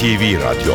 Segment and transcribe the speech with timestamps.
[0.00, 0.74] NTV Radyo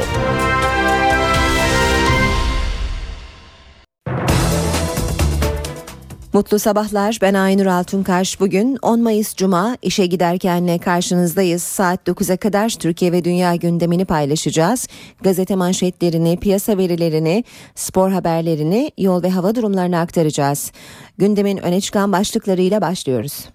[6.34, 7.18] Mutlu sabahlar.
[7.22, 8.40] Ben Aynur Altunkaş.
[8.40, 11.64] Bugün 10 Mayıs Cuma işe giderkenle karşınızdayız.
[11.64, 14.88] Saat 9'a kadar Türkiye ve dünya gündemini paylaşacağız.
[15.22, 17.44] Gazete manşetlerini, piyasa verilerini,
[17.76, 20.72] spor haberlerini, yol ve hava durumlarını aktaracağız.
[21.18, 23.46] Gündemin öne çıkan başlıklarıyla başlıyoruz.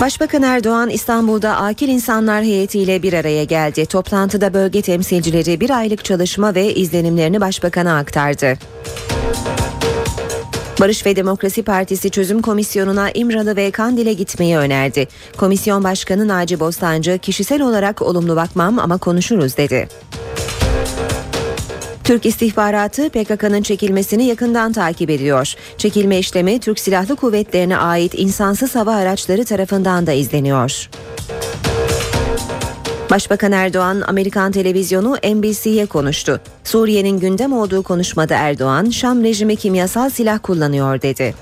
[0.00, 3.86] Başbakan Erdoğan İstanbul'da akil insanlar heyetiyle bir araya geldi.
[3.86, 8.58] Toplantıda bölge temsilcileri bir aylık çalışma ve izlenimlerini başbakana aktardı.
[10.80, 15.08] Barış ve Demokrasi Partisi Çözüm Komisyonu'na İmralı ve Kandil'e gitmeyi önerdi.
[15.36, 19.88] Komisyon Başkanı Naci Bostancı kişisel olarak olumlu bakmam ama konuşuruz dedi.
[22.08, 25.54] Türk istihbaratı PKK'nın çekilmesini yakından takip ediyor.
[25.78, 30.90] Çekilme işlemi Türk Silahlı Kuvvetlerine ait insansız hava araçları tarafından da izleniyor.
[33.10, 36.40] Başbakan Erdoğan Amerikan televizyonu NBC'ye konuştu.
[36.64, 41.34] Suriye'nin gündem olduğu konuşmada Erdoğan, Şam rejimi kimyasal silah kullanıyor dedi.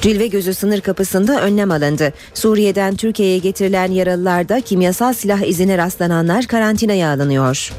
[0.00, 2.12] Cilve gözü sınır kapısında önlem alındı.
[2.34, 7.72] Suriye'den Türkiye'ye getirilen yaralılarda kimyasal silah izine rastlananlar karantinaya alınıyor.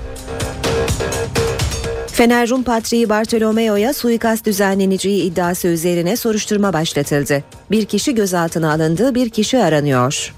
[2.18, 7.44] Fener Rum Patriği Bartolomeo'ya suikast düzenleneceği iddiası üzerine soruşturma başlatıldı.
[7.72, 10.34] Bir kişi gözaltına alındı, bir kişi aranıyor.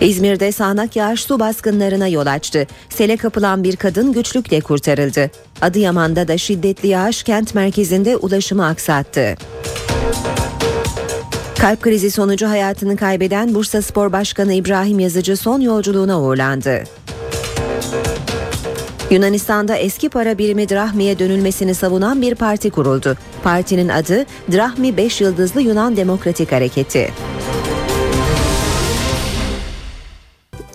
[0.00, 2.66] İzmir'de sağanak yağış su baskınlarına yol açtı.
[2.88, 5.30] Sele kapılan bir kadın güçlükle kurtarıldı.
[5.62, 9.36] Adıyaman'da da şiddetli yağış kent merkezinde ulaşımı aksattı.
[11.58, 16.84] Kalp krizi sonucu hayatını kaybeden Bursa Spor Başkanı İbrahim Yazıcı son yolculuğuna uğurlandı.
[19.10, 23.16] Yunanistan'da eski para birimi drahmiye dönülmesini savunan bir parti kuruldu.
[23.42, 27.12] Partinin adı Drahmi 5 Yıldızlı Yunan Demokratik Hareketi.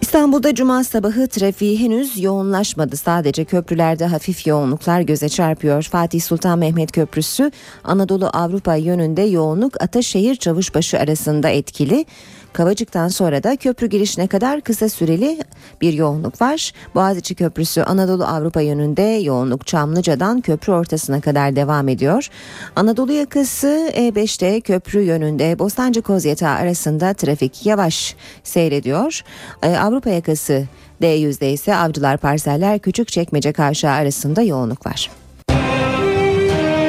[0.01, 2.97] İstanbul'da cuma sabahı trafiği henüz yoğunlaşmadı.
[2.97, 5.83] Sadece köprülerde hafif yoğunluklar göze çarpıyor.
[5.83, 7.51] Fatih Sultan Mehmet Köprüsü
[7.83, 12.05] Anadolu Avrupa yönünde yoğunluk Ataşehir Çavuşbaşı arasında etkili.
[12.53, 15.39] Kavacık'tan sonra da köprü girişine kadar kısa süreli
[15.81, 16.71] bir yoğunluk var.
[16.95, 22.29] Boğaziçi Köprüsü Anadolu Avrupa yönünde yoğunluk Çamlıca'dan köprü ortasına kadar devam ediyor.
[22.75, 29.21] Anadolu yakası E5'te köprü yönünde Bostancı Kozyatağı arasında trafik yavaş seyrediyor.
[29.63, 30.63] Ee, Avrupa yakası
[31.01, 35.11] D100'de ise Avcılar Parseller Küçükçekmece Kavşağı arasında yoğunluk var.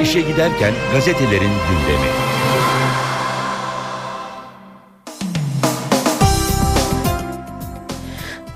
[0.03, 2.32] İşe giderken gazetelerin gündemi.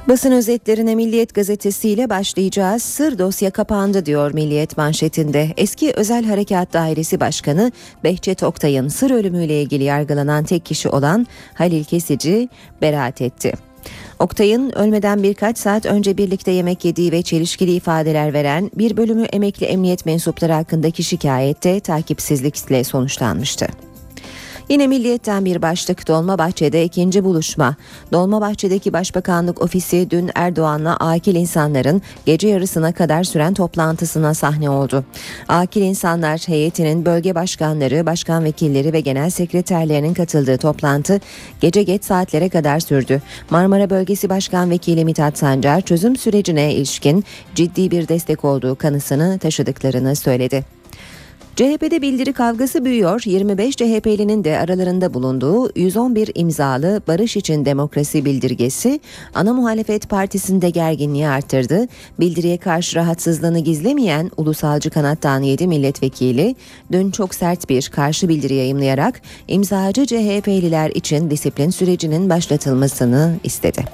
[0.09, 2.83] Basın özetlerine Milliyet gazetesiyle başlayacağız.
[2.83, 5.55] Sır dosya kapandı diyor Milliyet manşetinde.
[5.57, 7.73] Eski Özel Harekat Dairesi Başkanı
[8.05, 12.49] Behçet Oktay'ın sır ölümüyle ilgili yargılanan tek kişi olan Halil Kesici
[12.83, 13.53] beraat etti.
[14.19, 19.67] Oktay'ın ölmeden birkaç saat önce birlikte yemek yediği ve çelişkili ifadeler veren bir bölümü emekli
[19.67, 23.67] emniyet mensupları hakkındaki şikayette takipsizlikle sonuçlanmıştı.
[24.69, 27.77] Yine Milliyet'ten bir başlık Dolmabahçe'de ikinci buluşma.
[28.13, 35.05] Dolmabahçe'deki Başbakanlık ofisi dün Erdoğan'la akil insanların gece yarısına kadar süren toplantısına sahne oldu.
[35.49, 41.21] Akil insanlar heyetinin bölge başkanları, başkan vekilleri ve genel sekreterlerinin katıldığı toplantı
[41.61, 43.23] gece geç saatlere kadar sürdü.
[43.51, 47.25] Marmara Bölgesi Başkan Vekili Mithat Sancar çözüm sürecine ilişkin
[47.55, 50.77] ciddi bir destek olduğu kanısını taşıdıklarını söyledi.
[51.57, 53.23] CHP'de bildiri kavgası büyüyor.
[53.25, 59.01] 25 CHP'linin de aralarında bulunduğu 111 imzalı Barış için Demokrasi bildirgesi
[59.35, 61.87] ana muhalefet partisinde gerginliği arttırdı.
[62.21, 66.55] Bildiriye karşı rahatsızlığını gizlemeyen ulusalcı kanattan 7 milletvekili
[66.93, 73.85] dün çok sert bir karşı bildiri yayımlayarak imzacı CHP'liler için disiplin sürecinin başlatılmasını istedi.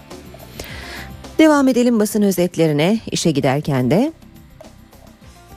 [1.39, 4.13] Devam edelim basın özetlerine işe giderken de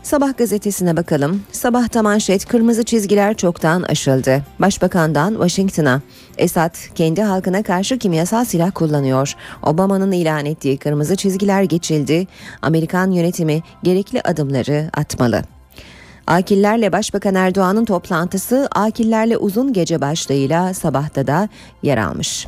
[0.06, 1.44] Sabah gazetesine bakalım.
[1.52, 4.44] Sabahta manşet kırmızı çizgiler çoktan aşıldı.
[4.60, 6.02] Başbakandan Washington'a.
[6.38, 9.34] Esad kendi halkına karşı kimyasal silah kullanıyor.
[9.64, 12.28] Obama'nın ilan ettiği kırmızı çizgiler geçildi.
[12.62, 15.42] Amerikan yönetimi gerekli adımları atmalı.
[16.28, 21.50] Akillerle Başbakan Erdoğan'ın toplantısı Akillerle uzun gece başlığıyla sabahta da
[21.84, 22.48] yer almış.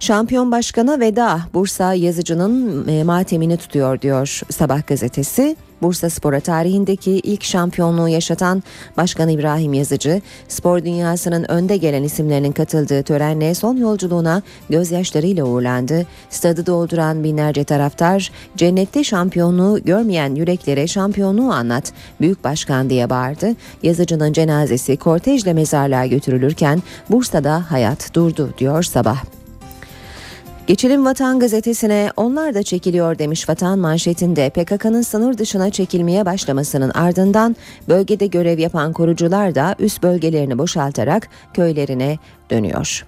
[0.00, 5.56] Şampiyon başkana veda Bursa yazıcının e, matemini tutuyor diyor Sabah gazetesi.
[5.82, 8.62] Bursa Spor'a tarihindeki ilk şampiyonluğu yaşatan
[8.96, 16.06] Başkan İbrahim Yazıcı, spor dünyasının önde gelen isimlerinin katıldığı törenle son yolculuğuna gözyaşlarıyla uğurlandı.
[16.30, 23.54] Stadı dolduran binlerce taraftar, cennette şampiyonluğu görmeyen yüreklere şampiyonluğu anlat, büyük başkan diye bağırdı.
[23.82, 29.37] Yazıcının cenazesi kortejle mezarlığa götürülürken Bursa'da hayat durdu diyor sabah.
[30.68, 37.56] Geçelim Vatan gazetesine onlar da çekiliyor demiş Vatan manşetinde PKK'nın sınır dışına çekilmeye başlamasının ardından
[37.88, 42.18] bölgede görev yapan korucular da üst bölgelerini boşaltarak köylerine
[42.50, 43.06] dönüyor.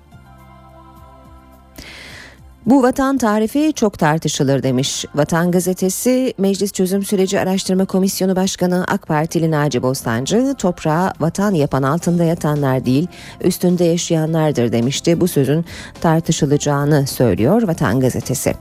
[2.70, 5.04] Bu vatan tarifi çok tartışılır demiş.
[5.14, 11.82] Vatan gazetesi Meclis Çözüm Süreci Araştırma Komisyonu Başkanı AK Partili Naci Bostancı toprağa vatan yapan
[11.82, 13.06] altında yatanlar değil
[13.40, 15.20] üstünde yaşayanlardır demişti.
[15.20, 15.64] Bu sözün
[16.00, 18.54] tartışılacağını söylüyor Vatan gazetesi.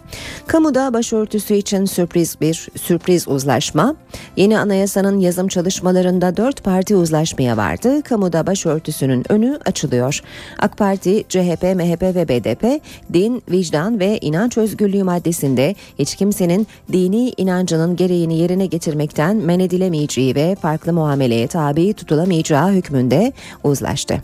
[0.48, 3.96] Kamuda başörtüsü için sürpriz bir sürpriz uzlaşma.
[4.36, 8.02] Yeni anayasanın yazım çalışmalarında dört parti uzlaşmaya vardı.
[8.02, 10.22] Kamuda başörtüsünün önü açılıyor.
[10.60, 12.82] AK Parti, CHP, MHP ve BDP
[13.14, 20.36] din, vicdan ve inanç özgürlüğü maddesinde hiç kimsenin dini inancının gereğini yerine getirmekten men edilemeyeceği
[20.36, 24.22] ve farklı muameleye tabi tutulamayacağı hükmünde uzlaştı.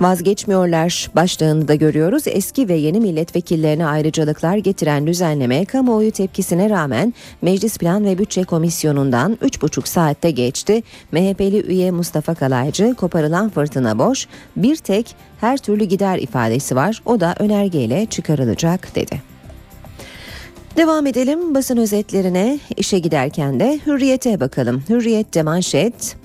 [0.00, 2.22] Vazgeçmiyorlar başlığını da görüyoruz.
[2.26, 9.38] Eski ve yeni milletvekillerine ayrıcalıklar getiren düzenleme kamuoyu tepkisine rağmen Meclis Plan ve Bütçe Komisyonu'ndan
[9.42, 10.82] 3,5 saatte geçti.
[11.12, 14.26] MHP'li üye Mustafa Kalaycı koparılan fırtına boş
[14.56, 19.22] bir tek her türlü gider ifadesi var o da önergeyle çıkarılacak dedi.
[20.76, 24.82] Devam edelim basın özetlerine işe giderken de hürriyete bakalım.
[24.88, 26.16] Hürriyette manşet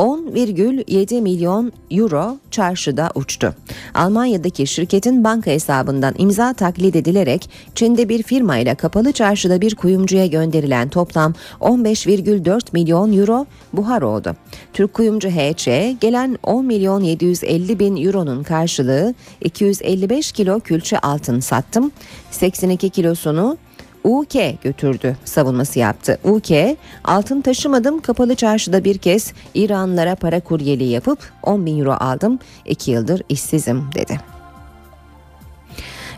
[0.00, 3.54] 10,7 milyon euro çarşıda uçtu.
[3.94, 10.88] Almanya'daki şirketin banka hesabından imza taklit edilerek Çin'de bir firmayla kapalı çarşıda bir kuyumcuya gönderilen
[10.88, 14.36] toplam 15,4 milyon euro buhar oldu.
[14.72, 21.92] Türk kuyumcu HC gelen 10 milyon 750 bin euronun karşılığı 255 kilo külçe altın sattım.
[22.30, 23.58] 82 kilosunu
[24.04, 26.18] UK götürdü savunması yaptı.
[26.24, 32.38] UK altın taşımadım kapalı çarşıda bir kez İranlılara para kuryeliği yapıp 10 bin euro aldım
[32.66, 34.39] 2 yıldır işsizim dedi.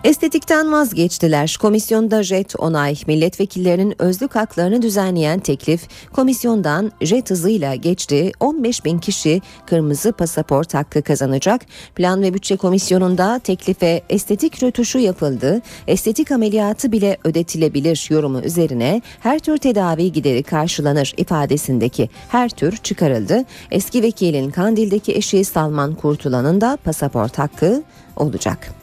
[0.05, 1.57] Estetikten vazgeçtiler.
[1.61, 8.33] Komisyonda jet onay, milletvekillerinin özlük haklarını düzenleyen teklif komisyondan jet hızıyla geçti.
[8.41, 11.63] 15 bin kişi kırmızı pasaport hakkı kazanacak.
[11.95, 15.63] Plan ve bütçe komisyonunda teklife estetik rötuşu yapıldı.
[15.87, 23.45] Estetik ameliyatı bile ödetilebilir yorumu üzerine her tür tedavi gideri karşılanır ifadesindeki her tür çıkarıldı.
[23.71, 27.83] Eski vekilin Kandil'deki eşi Salman Kurtulan'ın da pasaport hakkı
[28.17, 28.82] olacak.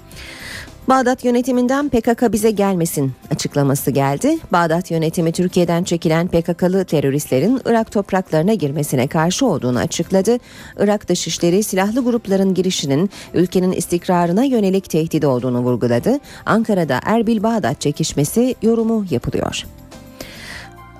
[0.87, 4.37] Bağdat yönetiminden PKK bize gelmesin açıklaması geldi.
[4.51, 10.37] Bağdat yönetimi Türkiye'den çekilen PKK'lı teröristlerin Irak topraklarına girmesine karşı olduğunu açıkladı.
[10.77, 16.19] Irak Dışişleri silahlı grupların girişinin ülkenin istikrarına yönelik tehdit olduğunu vurguladı.
[16.45, 19.65] Ankara'da Erbil-Bağdat çekişmesi yorumu yapılıyor.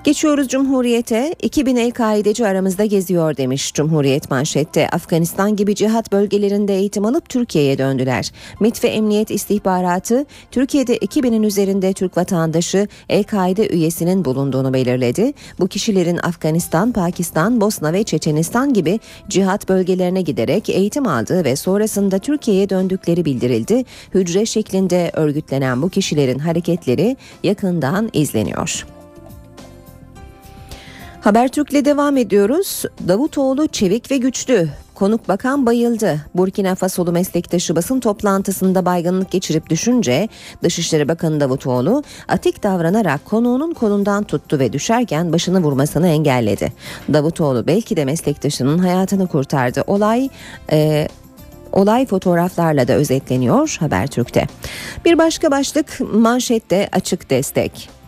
[0.04, 1.34] Geçiyoruz Cumhuriyet'e.
[1.42, 4.88] 2000 El-Kaideci aramızda geziyor demiş Cumhuriyet manşette.
[4.88, 8.32] Afganistan gibi cihat bölgelerinde eğitim alıp Türkiye'ye döndüler.
[8.60, 15.32] MİT ve Emniyet istihbaratı Türkiye'de 2000'in üzerinde Türk vatandaşı El-Kaide üyesinin bulunduğunu belirledi.
[15.58, 22.18] Bu kişilerin Afganistan, Pakistan, Bosna ve Çeçenistan gibi cihat bölgelerine giderek eğitim aldığı ve sonrasında
[22.18, 23.84] Türkiye'ye döndükleri bildirildi.
[24.14, 28.86] Hücre şeklinde örgütlenen bu kişilerin hareketleri yakından izleniyor.
[31.20, 32.84] Habertürk'le devam ediyoruz.
[33.08, 34.68] Davutoğlu çevik ve güçlü.
[34.94, 36.20] Konuk bakan bayıldı.
[36.34, 40.28] Burkina Fasolu meslektaşı basın toplantısında baygınlık geçirip düşünce
[40.62, 46.72] Dışişleri Bakanı Davutoğlu atik davranarak konuğunun kolundan tuttu ve düşerken başını vurmasını engelledi.
[47.12, 49.84] Davutoğlu belki de meslektaşının hayatını kurtardı.
[49.86, 50.28] Olay
[50.72, 51.08] e,
[51.72, 54.46] Olay fotoğraflarla da özetleniyor Habertürk'te.
[55.04, 57.99] Bir başka başlık manşette açık destek.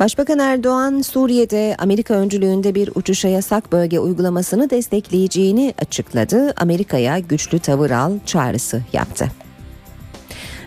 [0.00, 6.54] Başbakan Erdoğan Suriye'de Amerika öncülüğünde bir uçuşa yasak bölge uygulamasını destekleyeceğini açıkladı.
[6.56, 9.43] Amerika'ya güçlü tavır al çağrısı yaptı.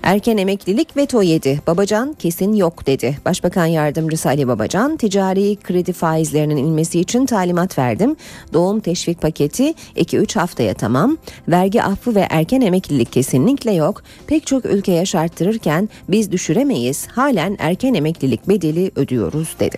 [0.04, 1.60] Erken emeklilik veto yedi.
[1.68, 3.18] Babacan kesin yok dedi.
[3.26, 8.16] Başbakan yardımcısı Ali Babacan ticari kredi faizlerinin inmesi için talimat verdim.
[8.54, 11.18] Doğum teşvik paketi 2-3 haftaya tamam.
[11.48, 14.04] Vergi affı ve erken emeklilik kesinlikle yok.
[14.28, 17.08] Pek çok ülke yaşarttırırken biz düşüremeyiz.
[17.08, 19.78] Halen erken emeklilik bedeli ödüyoruz dedi.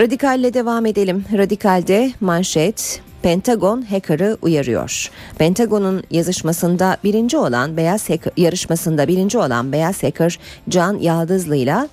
[0.00, 1.24] Radikalle devam edelim.
[1.36, 5.10] Radikalde manşet Pentagon hacker'ı uyarıyor.
[5.38, 11.88] Pentagon'un yazışmasında birinci olan beyaz hacker, yarışmasında birinci olan beyaz hacker Can Yaldızlı'yla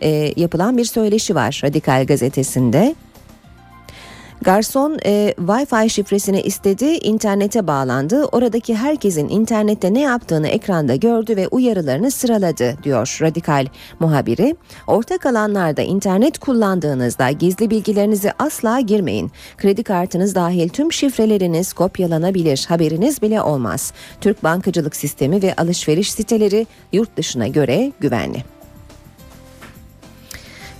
[0.00, 2.94] e, yapılan bir söyleşi var Radikal gazetesinde.
[4.42, 8.24] Garson e, Wi-Fi şifresini istedi, internete bağlandı.
[8.24, 13.66] Oradaki herkesin internette ne yaptığını ekranda gördü ve uyarılarını sıraladı diyor radikal
[14.00, 14.56] muhabiri.
[14.86, 19.30] Ortak alanlarda internet kullandığınızda gizli bilgilerinizi asla girmeyin.
[19.56, 22.66] Kredi kartınız dahil tüm şifreleriniz kopyalanabilir.
[22.68, 23.92] Haberiniz bile olmaz.
[24.20, 28.59] Türk bankacılık sistemi ve alışveriş siteleri yurt dışına göre güvenli.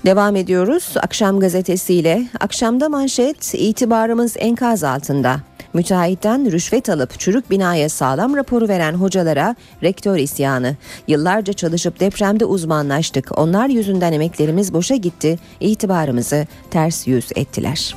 [0.04, 2.26] Devam ediyoruz akşam gazetesiyle.
[2.40, 5.40] Akşamda manşet itibarımız enkaz altında.
[5.74, 10.76] Müteahhitten rüşvet alıp çürük binaya sağlam raporu veren hocalara rektör isyanı.
[11.08, 13.38] Yıllarca çalışıp depremde uzmanlaştık.
[13.38, 15.38] Onlar yüzünden emeklerimiz boşa gitti.
[15.60, 17.94] İtibarımızı ters yüz ettiler.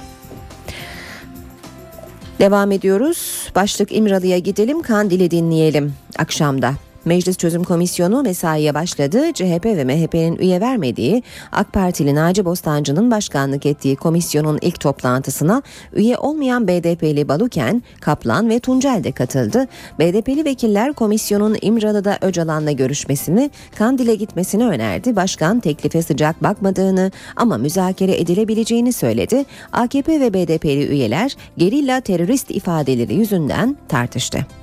[2.40, 3.50] Devam ediyoruz.
[3.56, 6.74] Başlık İmralı'ya gidelim, Kandil'i dinleyelim akşamda.
[7.06, 9.34] Meclis Çözüm Komisyonu mesaiye başladı.
[9.34, 15.62] CHP ve MHP'nin üye vermediği AK Partili Naci Bostancı'nın başkanlık ettiği komisyonun ilk toplantısına
[15.94, 19.68] üye olmayan BDP'li Baluken, Kaplan ve Tuncel de katıldı.
[20.00, 25.16] BDP'li vekiller komisyonun İmralı'da Öcalan'la görüşmesini, Kandil'e gitmesini önerdi.
[25.16, 29.46] Başkan teklife sıcak bakmadığını ama müzakere edilebileceğini söyledi.
[29.74, 34.63] AKP ve BDP'li üyeler gerilla terörist ifadeleri yüzünden tartıştı.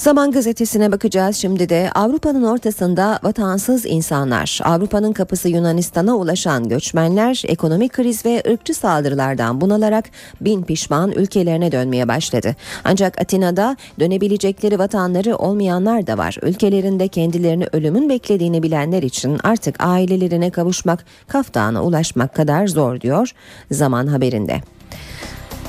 [0.00, 7.92] Zaman gazetesine bakacağız şimdi de Avrupa'nın ortasında vatansız insanlar, Avrupa'nın kapısı Yunanistan'a ulaşan göçmenler ekonomik
[7.92, 10.04] kriz ve ırkçı saldırılardan bunalarak
[10.40, 12.56] bin pişman ülkelerine dönmeye başladı.
[12.84, 16.36] Ancak Atina'da dönebilecekleri vatanları olmayanlar da var.
[16.42, 23.32] Ülkelerinde kendilerini ölümün beklediğini bilenler için artık ailelerine kavuşmak, kaftağına ulaşmak kadar zor diyor
[23.70, 24.60] Zaman haberinde.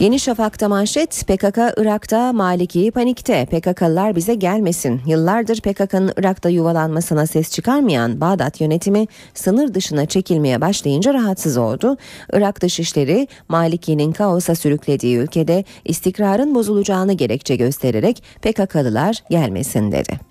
[0.02, 5.02] Yeni Şafak'ta manşet PKK Irak'ta Maliki panikte PKK'lılar bize gelmesin.
[5.06, 11.98] Yıllardır PKK'nın Irak'ta yuvalanmasına ses çıkarmayan Bağdat yönetimi sınır dışına çekilmeye başlayınca rahatsız oldu.
[12.34, 20.31] Irak Dışişleri Maliki'nin kaosa sürüklediği ülkede istikrarın bozulacağını gerekçe göstererek PKK'lılar gelmesin dedi.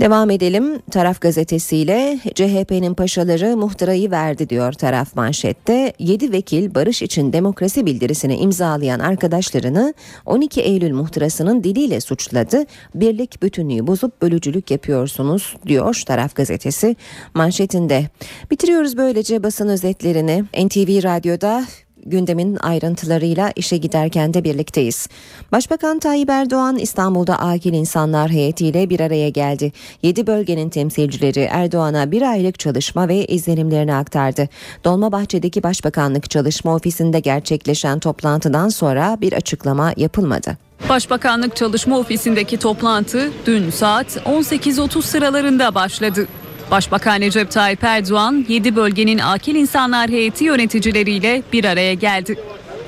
[0.00, 5.92] Devam edelim taraf gazetesiyle CHP'nin paşaları muhtırayı verdi diyor taraf manşette.
[5.98, 9.94] 7 vekil barış için demokrasi bildirisini imzalayan arkadaşlarını
[10.26, 12.64] 12 Eylül muhtırasının diliyle suçladı.
[12.94, 16.96] Birlik bütünlüğü bozup bölücülük yapıyorsunuz diyor taraf gazetesi
[17.34, 18.06] manşetinde.
[18.50, 20.44] Bitiriyoruz böylece basın özetlerini.
[20.64, 21.64] NTV Radyo'da
[22.06, 25.08] gündemin ayrıntılarıyla işe giderken de birlikteyiz.
[25.52, 29.72] Başbakan Tayyip Erdoğan İstanbul'da akil insanlar heyetiyle bir araya geldi.
[30.02, 34.48] 7 bölgenin temsilcileri Erdoğan'a bir aylık çalışma ve izlenimlerini aktardı.
[34.84, 40.56] Dolmabahçe'deki Başbakanlık Çalışma Ofisi'nde gerçekleşen toplantıdan sonra bir açıklama yapılmadı.
[40.88, 46.26] Başbakanlık Çalışma Ofisi'ndeki toplantı dün saat 18.30 sıralarında başladı.
[46.74, 52.36] Başbakan Recep Tayyip Erdoğan 7 bölgenin akil insanlar heyeti yöneticileriyle bir araya geldi.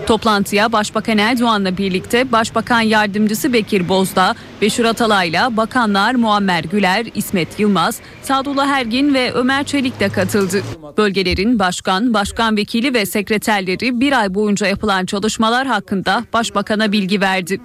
[0.06, 8.00] Toplantıya Başbakan Erdoğan'la birlikte Başbakan Yardımcısı Bekir Bozdağ, Beşir Atalay'la bakanlar Muammer Güler, İsmet Yılmaz,
[8.22, 10.62] Sadullah Ergin ve Ömer Çelik de katıldı.
[10.96, 17.60] Bölgelerin başkan, başkan vekili ve sekreterleri bir ay boyunca yapılan çalışmalar hakkında Başbakan'a bilgi verdi.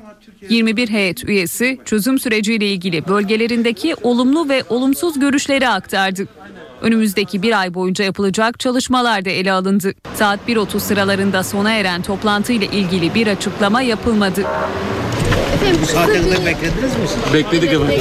[0.49, 6.27] 21 heyet üyesi çözüm süreciyle ilgili bölgelerindeki olumlu ve olumsuz görüşleri aktardı.
[6.81, 9.93] Önümüzdeki bir ay boyunca yapılacak çalışmalar da ele alındı.
[10.15, 14.43] Saat 1.30 sıralarında sona eren toplantı ile ilgili bir açıklama yapılmadı.
[15.81, 17.33] Bu saate kadar beklediniz mi siz?
[17.33, 17.99] Bekledik efendim.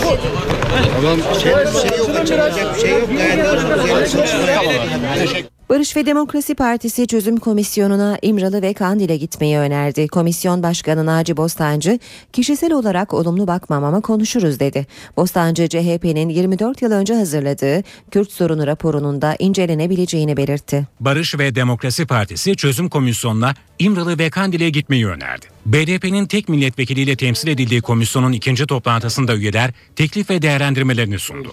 [0.97, 1.19] Tamam.
[1.43, 1.53] Şey,
[1.89, 3.09] şey yok, açılacak bir şey yok.
[3.17, 5.45] Gayet güzel yapalım.
[5.71, 10.09] Barış ve Demokrasi Partisi Çözüm Komisyonu'na İmralı ve Kandil'e gitmeyi önerdi.
[10.09, 11.99] Komisyon Başkanı Naci Bostancı,
[12.33, 14.87] kişisel olarak olumlu bakmam ama konuşuruz dedi.
[15.17, 20.87] Bostancı, CHP'nin 24 yıl önce hazırladığı Kürt sorunu raporunun da incelenebileceğini belirtti.
[21.01, 25.47] Barış ve Demokrasi Partisi Çözüm Komisyonu'na İmralı ve Kandil'e gitmeyi önerdi.
[25.67, 31.53] BDP'nin tek milletvekiliyle temsil edildiği komisyonun ikinci toplantısında üyeler teklif ve değerlendirmelerini sundu.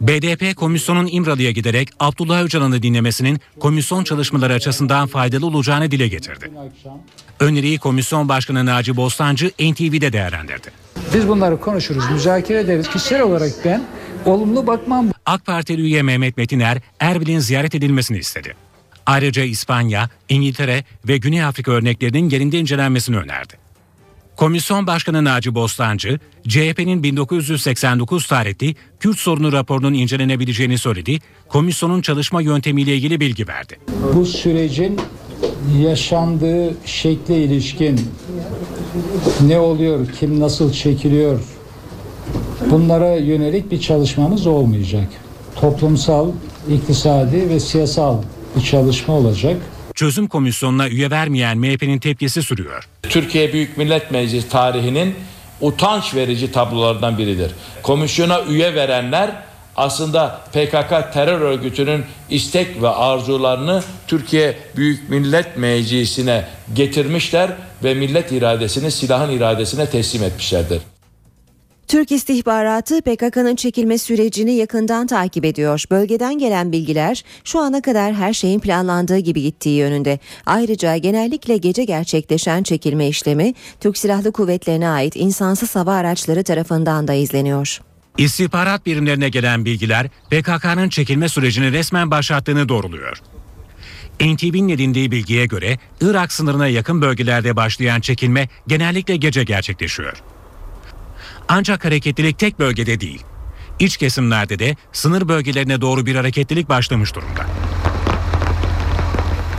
[0.00, 6.50] BDP komisyonun İmralı'ya giderek Abdullah Öcalan'ı dinlemesinin komisyon çalışmaları açısından faydalı olacağını dile getirdi.
[7.40, 10.70] Öneriyi Komisyon Başkanı Naci Bostancı NTV'de değerlendirdi.
[11.14, 12.88] Biz bunları konuşuruz, müzakere ederiz.
[12.88, 13.82] Kişisel olarak ben
[14.24, 15.06] olumlu bakmam.
[15.26, 18.54] AK Partili üye Mehmet Metiner Erbil'in ziyaret edilmesini istedi.
[19.06, 23.54] Ayrıca İspanya, İngiltere ve Güney Afrika örneklerinin yerinde incelenmesini önerdi.
[24.36, 32.94] Komisyon Başkanı Naci Bostancı, CHP'nin 1989 tarihli Kürt sorunu raporunun incelenebileceğini söyledi, komisyonun çalışma yöntemiyle
[32.96, 33.78] ilgili bilgi verdi.
[34.14, 35.00] Bu sürecin
[35.78, 38.00] yaşandığı şekle ilişkin
[39.46, 41.40] ne oluyor, kim nasıl çekiliyor
[42.70, 45.08] bunlara yönelik bir çalışmamız olmayacak.
[45.60, 46.30] Toplumsal,
[46.70, 48.16] iktisadi ve siyasal
[48.56, 49.56] bir çalışma olacak.
[49.94, 52.88] Çözüm komisyonuna üye vermeyen MHP'nin tepkisi sürüyor.
[53.02, 55.14] Türkiye Büyük Millet Meclisi tarihinin
[55.60, 57.50] utanç verici tablolardan biridir.
[57.82, 59.30] Komisyona üye verenler
[59.76, 66.44] aslında PKK terör örgütünün istek ve arzularını Türkiye Büyük Millet Meclisi'ne
[66.74, 67.50] getirmişler
[67.84, 70.80] ve millet iradesini silahın iradesine teslim etmişlerdir.
[71.88, 75.84] Türk istihbaratı PKK'nın çekilme sürecini yakından takip ediyor.
[75.90, 80.18] Bölgeden gelen bilgiler şu ana kadar her şeyin planlandığı gibi gittiği yönünde.
[80.46, 87.14] Ayrıca genellikle gece gerçekleşen çekilme işlemi Türk Silahlı Kuvvetlerine ait insansız hava araçları tarafından da
[87.14, 87.80] izleniyor.
[88.18, 93.22] İstihbarat birimlerine gelen bilgiler PKK'nın çekilme sürecini resmen başlattığını doğruluyor.
[94.20, 100.22] NTV'nin edindiği bilgiye göre Irak sınırına yakın bölgelerde başlayan çekilme genellikle gece gerçekleşiyor.
[101.48, 103.22] Ancak hareketlilik tek bölgede değil.
[103.78, 107.46] İç kesimlerde de sınır bölgelerine doğru bir hareketlilik başlamış durumda.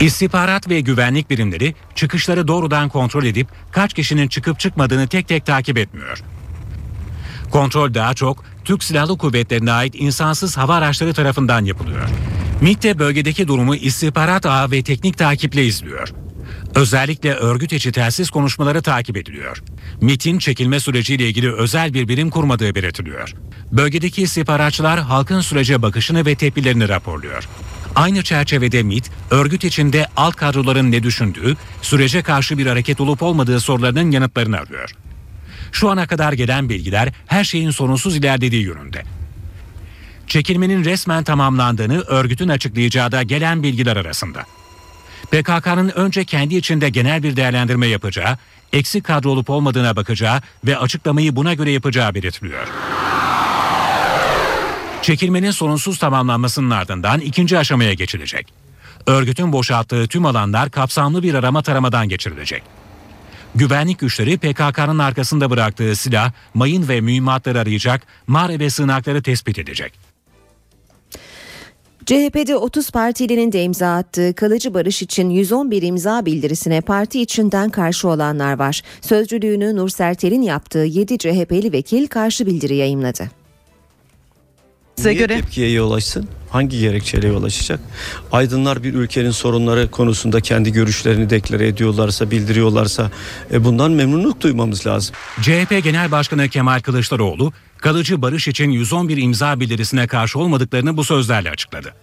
[0.00, 5.78] İstihbarat ve güvenlik birimleri çıkışları doğrudan kontrol edip kaç kişinin çıkıp çıkmadığını tek tek takip
[5.78, 6.22] etmiyor.
[7.50, 12.08] Kontrol daha çok Türk Silahlı Kuvvetlerine ait insansız hava araçları tarafından yapılıyor.
[12.60, 16.12] MİT de bölgedeki durumu istihbarat ağı ve teknik takiple izliyor.
[16.74, 19.62] Özellikle örgüt içi telsiz konuşmaları takip ediliyor.
[20.00, 23.34] MİT'in çekilme süreciyle ilgili özel bir birim kurmadığı belirtiliyor.
[23.72, 27.48] Bölgedeki istihbaratçılar halkın sürece bakışını ve tepkilerini raporluyor.
[27.94, 33.60] Aynı çerçevede MİT, örgüt içinde alt kadroların ne düşündüğü, sürece karşı bir hareket olup olmadığı
[33.60, 34.90] sorularının yanıtlarını arıyor.
[35.72, 39.02] Şu ana kadar gelen bilgiler her şeyin sorunsuz ilerlediği yönünde.
[40.26, 44.46] Çekilmenin resmen tamamlandığını örgütün açıklayacağı da gelen bilgiler arasında.
[45.30, 48.38] PKK'nın önce kendi içinde genel bir değerlendirme yapacağı,
[48.72, 52.68] eksik kadro olup olmadığına bakacağı ve açıklamayı buna göre yapacağı belirtiliyor.
[55.02, 58.52] Çekilmenin sorunsuz tamamlanmasının ardından ikinci aşamaya geçilecek.
[59.06, 62.62] Örgütün boşalttığı tüm alanlar kapsamlı bir arama taramadan geçirilecek.
[63.54, 70.07] Güvenlik güçleri PKK'nın arkasında bıraktığı silah, mayın ve mühimmatları arayacak, mağara ve sığınakları tespit edecek.
[72.08, 78.08] CHP'de 30 partilinin de imza attığı kalıcı barış için 111 imza bildirisine parti içinden karşı
[78.08, 78.82] olanlar var.
[79.00, 83.37] Sözcülüğünü Nur Sertel'in yaptığı 7 CHP'li vekil karşı bildiri yayımladı.
[84.98, 86.28] Size Niye göre tepkiye yol açsın?
[86.50, 87.80] Hangi gerekçeyle yol açacak?
[88.32, 93.10] Aydınlar bir ülkenin sorunları konusunda kendi görüşlerini deklare ediyorlarsa, bildiriyorlarsa
[93.52, 95.14] e, bundan memnunluk duymamız lazım.
[95.40, 101.50] CHP Genel Başkanı Kemal Kılıçdaroğlu, kalıcı barış için 111 imza bildirisine karşı olmadıklarını bu sözlerle
[101.50, 101.94] açıkladı.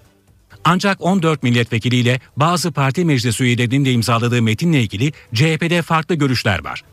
[0.64, 6.84] Ancak 14 milletvekiliyle bazı parti meclis üyelerinin de imzaladığı metinle ilgili CHP'de farklı görüşler var.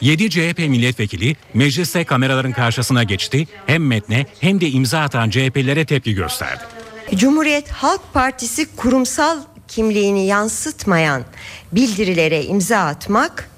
[0.00, 3.46] 7 CHP milletvekili mecliste kameraların karşısına geçti.
[3.66, 6.62] Hem metne hem de imza atan CHP'lilere tepki gösterdi.
[7.14, 11.24] Cumhuriyet Halk Partisi kurumsal kimliğini yansıtmayan
[11.72, 13.50] bildirilere imza atmak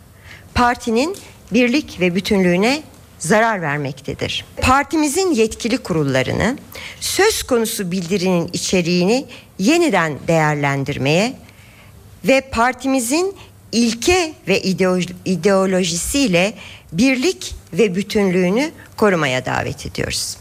[0.55, 1.17] partinin
[1.53, 2.83] birlik ve bütünlüğüne
[3.19, 4.45] zarar vermektedir.
[4.63, 6.59] Partimizin yetkili kurullarını
[7.01, 9.27] söz konusu bildirinin içeriğini
[9.59, 11.37] yeniden değerlendirmeye
[12.25, 13.37] ve partimizin
[13.73, 14.63] ilke ve
[15.25, 16.55] ideolojisiyle
[16.93, 20.37] birlik ve bütünlüğünü korumaya davet ediyoruz.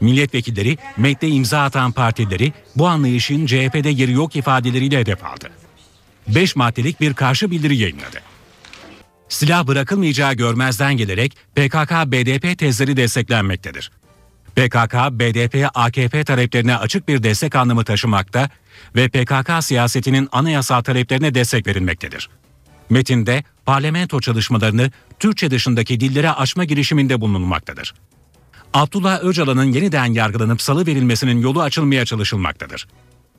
[0.00, 5.50] Milletvekilleri metne imza atan partileri bu anlayışın CHP'de yeri yok ifadeleriyle hedef aldı.
[6.28, 8.20] 5 maddelik bir karşı bildiri yayınladı.
[9.28, 13.90] Silah bırakılmayacağı görmezden gelerek PKK-BDP tezleri desteklenmektedir.
[14.56, 18.48] PKK, BDP, AKP taleplerine açık bir destek anlamı taşımakta
[18.96, 22.28] ve PKK siyasetinin anayasal taleplerine destek verilmektedir.
[22.90, 27.94] Metinde parlamento çalışmalarını Türkçe dışındaki dillere açma girişiminde bulunulmaktadır.
[28.74, 32.86] Abdullah Öcalan'ın yeniden yargılanıp salı verilmesinin yolu açılmaya çalışılmaktadır.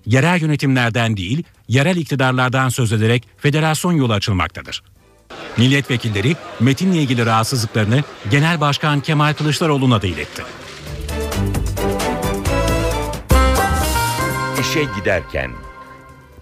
[0.05, 4.83] Yerel yönetimlerden değil, yerel iktidarlardan söz ederek federasyon yolu açılmaktadır.
[5.57, 10.43] Milletvekilleri metinle ilgili rahatsızlıklarını Genel Başkan Kemal Kılıçdaroğlu'na da iletti.
[14.75, 15.51] İşe giderken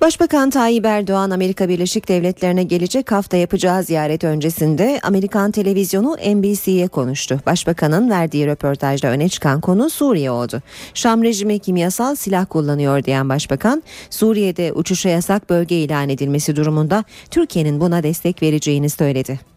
[0.01, 7.39] Başbakan Tayyip Erdoğan Amerika Birleşik Devletleri'ne gelecek hafta yapacağı ziyaret öncesinde Amerikan televizyonu NBC'ye konuştu.
[7.45, 10.61] Başbakanın verdiği röportajda öne çıkan konu Suriye oldu.
[10.93, 17.79] Şam rejimi kimyasal silah kullanıyor diyen başbakan, Suriye'de uçuşa yasak bölge ilan edilmesi durumunda Türkiye'nin
[17.79, 19.52] buna destek vereceğini söyledi.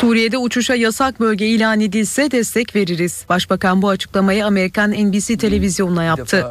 [0.00, 3.24] Suriye'de uçuşa yasak bölge ilan edilse destek veririz.
[3.28, 6.46] Başbakan bu açıklamayı Amerikan NBC televizyonuna yaptı.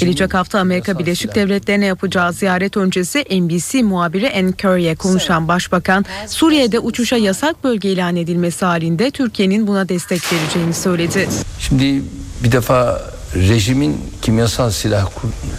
[0.00, 6.78] Gelecek hafta Amerika Birleşik Devletleri'ne yapacağı ziyaret öncesi NBC muhabiri Ann Curry'e konuşan başbakan, Suriye'de
[6.78, 11.28] uçuşa yasak bölge ilan edilmesi halinde Türkiye'nin buna destek vereceğini söyledi.
[11.58, 12.02] Şimdi
[12.44, 13.02] bir defa
[13.34, 15.08] rejimin kimyasal silah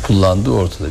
[0.07, 0.87] kullandığı ortada.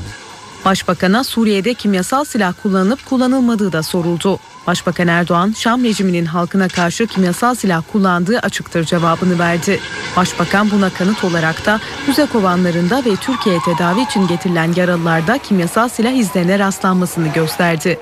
[0.65, 4.39] Başbakan'a Suriye'de kimyasal silah kullanılıp kullanılmadığı da soruldu.
[4.67, 9.81] Başbakan Erdoğan, Şam rejiminin halkına karşı kimyasal silah kullandığı açıktır cevabını verdi.
[10.17, 16.13] Başbakan buna kanıt olarak da Kuzey Kovanlarında ve Türkiye'ye tedavi için getirilen yaralılarda kimyasal silah
[16.13, 17.99] izlerine rastlanmasını gösterdi.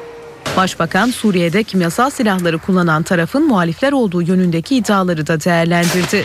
[0.57, 6.25] Başbakan Suriye'de kimyasal silahları kullanan tarafın muhalifler olduğu yönündeki iddiaları da değerlendirdi.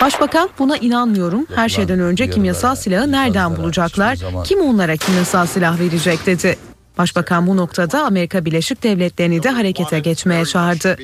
[0.00, 1.46] Başbakan buna inanmıyorum.
[1.54, 4.18] Her şeyden önce kimyasal silahı nereden bulacaklar?
[4.44, 6.56] Kim onlara kimyasal silah verecek dedi.
[6.98, 10.96] Başbakan bu noktada Amerika Birleşik Devletleri'ni de harekete geçmeye çağırdı.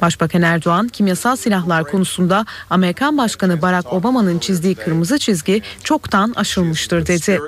[0.00, 7.40] Başbakan Erdoğan kimyasal silahlar konusunda Amerikan Başkanı Barack Obama'nın çizdiği kırmızı çizgi çoktan aşılmıştır dedi.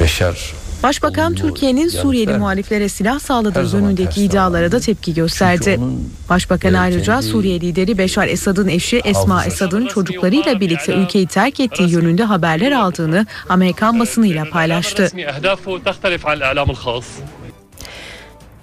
[0.00, 5.80] Beşer Başbakan Türkiye'nin Suriyeli muhaliflere silah sağladığı yönündeki iddialara da tepki gösterdi.
[6.28, 12.24] Başbakan ayrıca Suriye lideri Beşar Esad'ın eşi Esma Esad'ın çocuklarıyla birlikte ülkeyi terk ettiği yönünde
[12.24, 15.10] haberler aldığını Amerikan basınıyla paylaştı.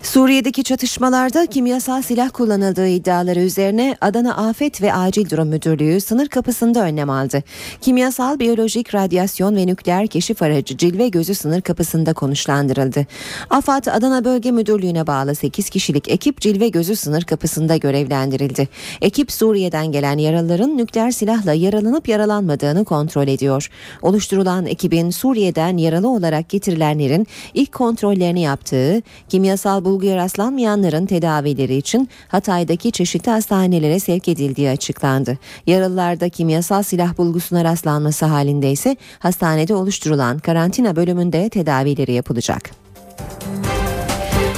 [0.06, 6.82] Suriye'deki çatışmalarda kimyasal silah kullanıldığı iddiaları üzerine Adana Afet ve Acil Durum Müdürlüğü sınır kapısında
[6.84, 7.44] önlem aldı.
[7.82, 13.06] Kimyasal, biyolojik, radyasyon ve nükleer keşif aracı Cilve Gözü sınır kapısında konuşlandırıldı.
[13.50, 18.68] AFAD Adana Bölge Müdürlüğü'ne bağlı 8 kişilik ekip Cilve Gözü sınır kapısında görevlendirildi.
[19.02, 23.70] Ekip Suriye'den gelen yaralıların nükleer silahla yaralanıp yaralanmadığını kontrol ediyor.
[24.02, 32.91] Oluşturulan ekibin Suriye'den yaralı olarak getirilenlerin ilk kontrollerini yaptığı, kimyasal bulguya rastlanmayanların tedavileri için Hatay'daki
[32.91, 35.38] çeşitli hastanelere sevk edildiği açıklandı.
[35.67, 42.71] Yaralılarda kimyasal silah bulgusuna rastlanması halinde ise hastanede oluşturulan karantina bölümünde tedavileri yapılacak.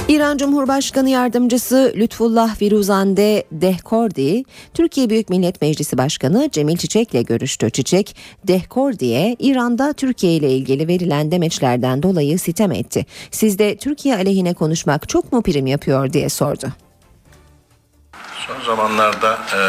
[0.08, 4.42] İran Cumhurbaşkanı Yardımcısı Lütfullah Firuzande Dehkordi,
[4.74, 7.70] Türkiye Büyük Millet Meclisi Başkanı Cemil Çiçek'le görüştü.
[7.70, 13.06] Çiçek, Dehkordi'ye İran'da Türkiye ile ilgili verilen demeçlerden dolayı sitem etti.
[13.30, 16.68] Sizde Türkiye aleyhine konuşmak çok mu prim yapıyor diye sordu.
[18.46, 19.60] Son zamanlarda e,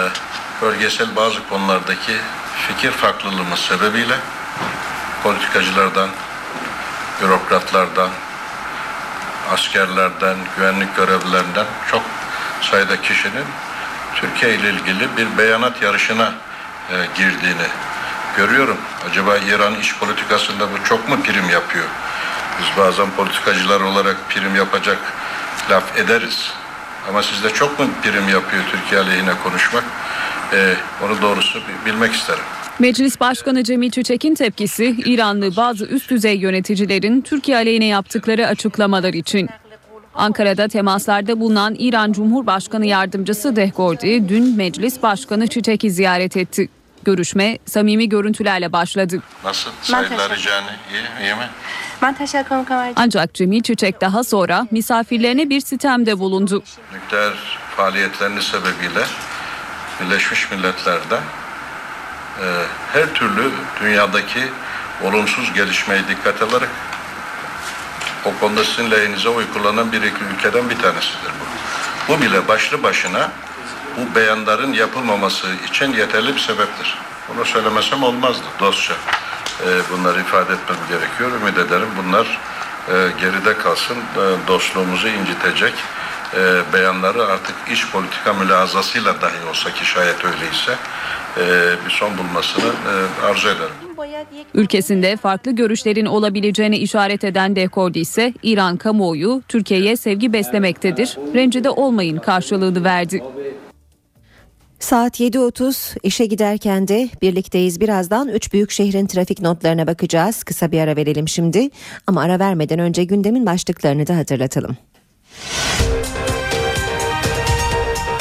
[0.61, 2.13] bölgesel bazı konulardaki
[2.67, 4.15] fikir farklılığımız sebebiyle
[5.23, 6.09] politikacılardan,
[7.21, 8.09] bürokratlardan,
[9.53, 12.01] askerlerden, güvenlik görevlilerinden çok
[12.61, 13.45] sayıda kişinin
[14.15, 16.33] Türkiye ile ilgili bir beyanat yarışına
[16.91, 17.67] e, girdiğini
[18.37, 18.77] görüyorum.
[19.09, 21.85] Acaba İran iş politikasında bu çok mu prim yapıyor?
[22.59, 24.97] Biz bazen politikacılar olarak prim yapacak
[25.69, 26.53] laf ederiz.
[27.09, 29.83] Ama sizde çok mu prim yapıyor Türkiye aleyhine konuşmak?
[30.53, 32.43] E, onu doğrusu bilmek isterim.
[32.79, 39.49] Meclis Başkanı Cemil Çiçek'in tepkisi İranlı bazı üst düzey yöneticilerin Türkiye aleyhine yaptıkları açıklamalar için.
[40.15, 46.69] Ankara'da temaslarda bulunan İran Cumhurbaşkanı Yardımcısı Dehgordi dün Meclis Başkanı Çiçek'i ziyaret etti.
[47.03, 49.21] Görüşme samimi görüntülerle başladı.
[49.43, 49.69] Nasıl?
[49.81, 51.49] Sayılar ricani iyi, iyi mi?
[52.95, 56.63] Ancak Cemil Çiçek daha sonra misafirlerine bir sitemde bulundu.
[56.93, 57.33] Nükleer
[57.77, 59.05] faaliyetlerini sebebiyle
[60.01, 61.19] Birleşmiş Milletler'de
[62.41, 62.47] e,
[62.93, 64.39] her türlü dünyadaki
[65.03, 66.69] olumsuz gelişmeyi dikkat alarak
[68.25, 72.13] o konuda sizin lehinize oy kullanan bir iki ülkeden bir tanesidir bu.
[72.13, 73.31] Bu bile başlı başına
[73.97, 76.97] bu beyanların yapılmaması için yeterli bir sebeptir.
[77.29, 78.93] Bunu söylemesem olmazdı dostça.
[78.93, 81.31] E, bunları ifade etmem gerekiyor.
[81.41, 82.39] Ümit ederim bunlar
[82.87, 83.97] e, geride kalsın.
[83.97, 85.73] E, dostluğumuzu incitecek
[86.33, 90.75] e, beyanları artık iş politika mülazasıyla dahi olsa ki şayet öyleyse
[91.85, 93.89] bir son bulmasını e, arzu ederim.
[94.53, 101.17] Ülkesinde farklı görüşlerin olabileceğini işaret eden Dekordi ise İran kamuoyu Türkiye'ye sevgi beslemektedir.
[101.33, 103.23] Rencide olmayın karşılığını verdi.
[104.79, 107.81] Saat 7.30 işe giderken de birlikteyiz.
[107.81, 110.43] Birazdan 3 büyük şehrin trafik notlarına bakacağız.
[110.43, 111.69] Kısa bir ara verelim şimdi.
[112.07, 114.77] Ama ara vermeden önce gündemin başlıklarını da hatırlatalım.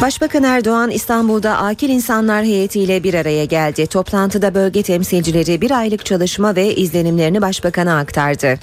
[0.02, 3.86] Başbakan Erdoğan İstanbul'da akil insanlar heyetiyle bir araya geldi.
[3.86, 8.58] Toplantıda bölge temsilcileri bir aylık çalışma ve izlenimlerini başbakana aktardı.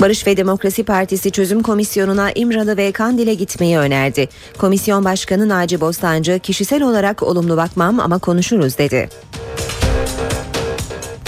[0.00, 4.28] Barış ve Demokrasi Partisi Çözüm Komisyonu'na İmralı ve Kandil'e gitmeyi önerdi.
[4.58, 9.08] Komisyon Başkanı Naci Bostancı kişisel olarak olumlu bakmam ama konuşuruz dedi.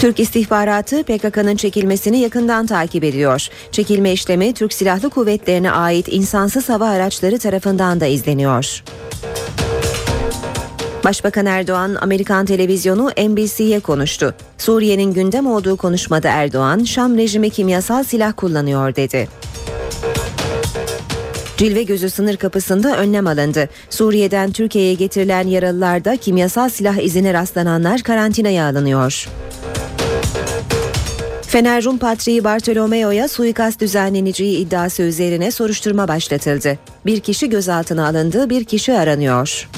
[0.01, 3.47] Türk istihbaratı PKK'nın çekilmesini yakından takip ediyor.
[3.71, 8.83] Çekilme işlemi Türk Silahlı Kuvvetlerine ait insansız hava araçları tarafından da izleniyor.
[11.03, 14.35] Başbakan Erdoğan Amerikan televizyonu NBC'ye konuştu.
[14.57, 19.27] Suriye'nin gündem olduğu konuşmada Erdoğan, Şam rejimi kimyasal silah kullanıyor dedi.
[21.57, 23.69] Cilve gözü sınır kapısında önlem alındı.
[23.89, 29.27] Suriye'den Türkiye'ye getirilen yaralılarda kimyasal silah izine rastlananlar karantinaya alınıyor.
[31.51, 36.77] Fener Rum Patriği Bartolomeo'ya suikast düzenleneceği iddiası üzerine soruşturma başlatıldı.
[37.05, 39.69] Bir kişi gözaltına alındı, bir kişi aranıyor.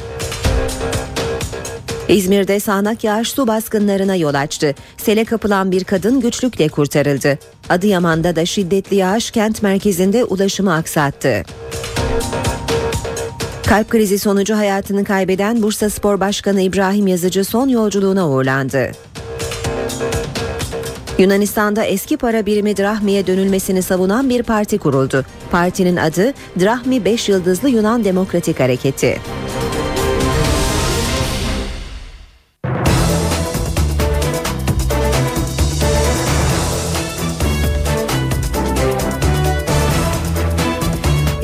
[2.08, 4.76] İzmir'de sağanak yağış su baskınlarına yol açtı.
[4.98, 7.40] Sele kapılan bir kadın güçlükle kurtarıldı.
[7.70, 11.44] Adıyaman'da da şiddetli yağış kent merkezinde ulaşımı aksattı.
[13.68, 18.92] Kalp krizi sonucu hayatını kaybeden Bursa Spor Başkanı İbrahim Yazıcı son yolculuğuna uğurlandı.
[21.18, 25.26] Yunanistan'da eski para birimi drahmiye dönülmesini savunan bir parti kuruldu.
[25.52, 29.22] Partinin adı Drahmi 5 Yıldızlı Yunan Demokratik Hareketi.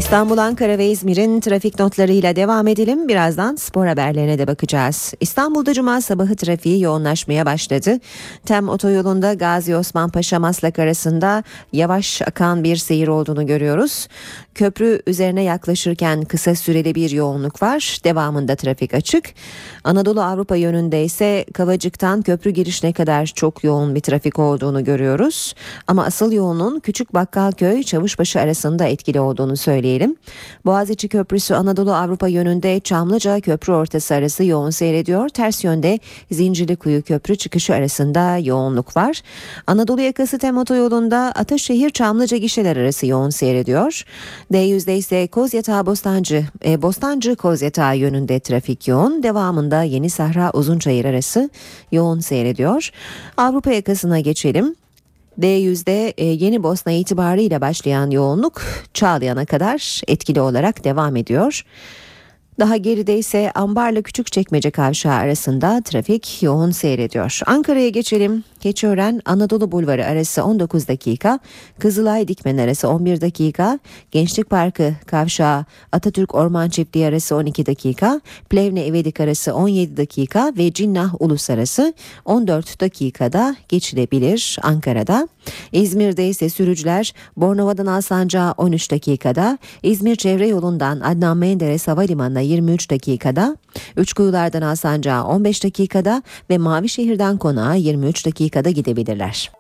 [0.09, 3.07] İstanbul, Ankara ve İzmir'in trafik notlarıyla devam edelim.
[3.07, 5.13] Birazdan spor haberlerine de bakacağız.
[5.19, 7.99] İstanbul'da cuma sabahı trafiği yoğunlaşmaya başladı.
[8.45, 11.43] Tem otoyolunda Gazi Osman Paşa Maslak arasında
[11.73, 14.07] yavaş akan bir seyir olduğunu görüyoruz.
[14.55, 17.99] Köprü üzerine yaklaşırken kısa süreli bir yoğunluk var.
[18.03, 19.25] Devamında trafik açık.
[19.83, 25.53] Anadolu Avrupa yönünde ise Kavacık'tan köprü girişine kadar çok yoğun bir trafik olduğunu görüyoruz.
[25.87, 29.98] Ama asıl yoğunluğun Küçük Bakkalköy Çavuşbaşı arasında etkili olduğunu söyleyelim.
[30.65, 35.29] Boğaziçi Köprüsü Anadolu Avrupa yönünde Çamlıca köprü ortası arası yoğun seyrediyor.
[35.29, 35.99] Ters yönde
[36.31, 39.21] Zincirlikuyu köprü çıkışı arasında yoğunluk var.
[39.67, 44.03] Anadolu yakası tem otoyolunda Ataşehir Çamlıca gişeler arası yoğun seyrediyor.
[44.51, 49.23] D100'de ise Kozyatağı Bostancı, e, Bostancı Kozyatağı yönünde trafik yoğun.
[49.23, 51.49] Devamında Yeni Sahra Uzunçayır arası
[51.91, 52.89] yoğun seyrediyor.
[53.37, 54.75] Avrupa yakasına geçelim.
[55.39, 58.61] D100'de e, Yeni Bosna itibarıyla başlayan yoğunluk
[58.93, 61.63] Çağlayan'a kadar etkili olarak devam ediyor.
[62.59, 67.39] Daha geride ise Ambarla Küçükçekmece kavşağı arasında trafik yoğun seyrediyor.
[67.45, 68.43] Ankara'ya geçelim.
[68.59, 71.39] Keçiören Anadolu Bulvarı arası 19 dakika,
[71.79, 73.79] Kızılay Dikmen arası 11 dakika,
[74.11, 80.73] Gençlik Parkı kavşağı Atatürk Orman Çiftliği arası 12 dakika, Plevne Evedik arası 17 dakika ve
[80.73, 81.93] Cinnah Ulus arası
[82.25, 85.27] 14 dakikada geçilebilir Ankara'da.
[85.71, 93.57] İzmir'de ise sürücüler Bornova'dan Alsancak'a 13 dakikada, İzmir Çevre Yolundan Adnan Menderes Havalimanı'na 23 dakikada,
[93.97, 99.51] Üçkuyulardan Alsancak'a 15 dakikada ve Mavişehir'den Konağa 23 dakikada gidebilirler.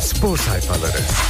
[0.00, 1.27] Spor sayfaları.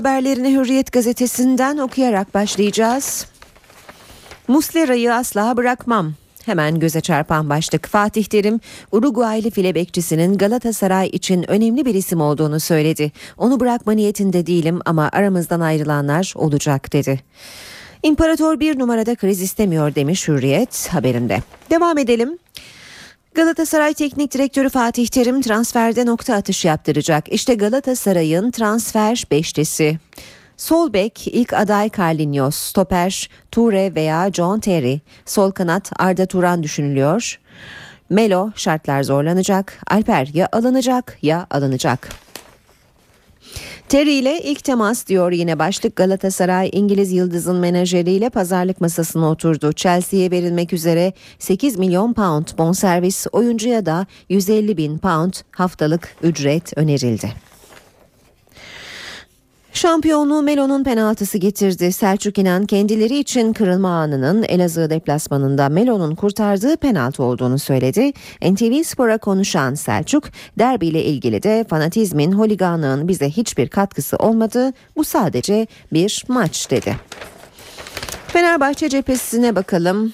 [0.00, 3.26] Spor haberlerini Hürriyet gazetesinden okuyarak başlayacağız.
[4.48, 6.12] Muslera'yı asla bırakmam.
[6.44, 8.60] Hemen göze çarpan başlık Fatih Terim,
[8.92, 13.12] Uruguaylı file bekçisinin Galatasaray için önemli bir isim olduğunu söyledi.
[13.38, 17.20] Onu bırakma niyetinde değilim ama aramızdan ayrılanlar olacak dedi.
[18.02, 21.42] İmparator bir numarada kriz istemiyor demiş Hürriyet haberinde.
[21.70, 22.38] Devam edelim.
[23.34, 27.28] Galatasaray Teknik Direktörü Fatih Terim transferde nokta atışı yaptıracak.
[27.28, 29.98] İşte Galatasaray'ın transfer beşlisi.
[30.56, 37.40] Sol bek ilk aday Carlinhos, stoper Ture veya John Terry, sol kanat Arda Turan düşünülüyor.
[38.10, 39.78] Melo şartlar zorlanacak.
[39.90, 42.08] Alper ya alınacak ya alınacak.
[43.90, 49.72] Terry ile ilk temas diyor yine başlık Galatasaray İngiliz Yıldız'ın menajeriyle pazarlık masasına oturdu.
[49.72, 57.49] Chelsea'ye verilmek üzere 8 milyon pound bonservis oyuncuya da 150 bin pound haftalık ücret önerildi.
[59.72, 61.92] Şampiyonluğu Melo'nun penaltısı getirdi.
[61.92, 68.12] Selçuk İnan kendileri için kırılma anının Elazığ deplasmanında Melo'nun kurtardığı penaltı olduğunu söyledi.
[68.42, 70.24] NTV Spor'a konuşan Selçuk,
[70.58, 74.72] derbiyle ilgili de fanatizmin, holiganlığın bize hiçbir katkısı olmadı.
[74.96, 76.96] Bu sadece bir maç dedi.
[78.26, 80.12] Fenerbahçe cephesine bakalım.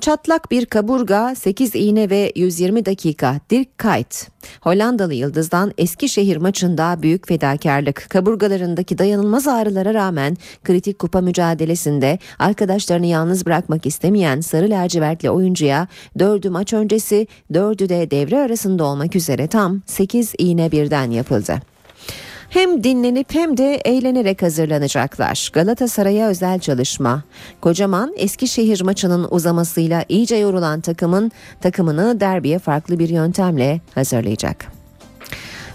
[0.00, 4.28] Çatlak bir kaburga, 8 iğne ve 120 dakika Dirk Kuyt.
[4.60, 8.06] Hollandalı Yıldız'dan Eskişehir maçında büyük fedakarlık.
[8.10, 16.50] Kaburgalarındaki dayanılmaz ağrılara rağmen kritik kupa mücadelesinde arkadaşlarını yalnız bırakmak istemeyen sarı lacivertli oyuncuya dördü
[16.50, 21.73] maç öncesi dördü de devre arasında olmak üzere tam 8 iğne birden yapıldı.
[22.54, 25.50] Hem dinlenip hem de eğlenerek hazırlanacaklar.
[25.52, 27.22] Galatasaray'a özel çalışma.
[27.60, 34.73] Kocaman Eskişehir maçının uzamasıyla iyice yorulan takımın takımını derbiye farklı bir yöntemle hazırlayacak.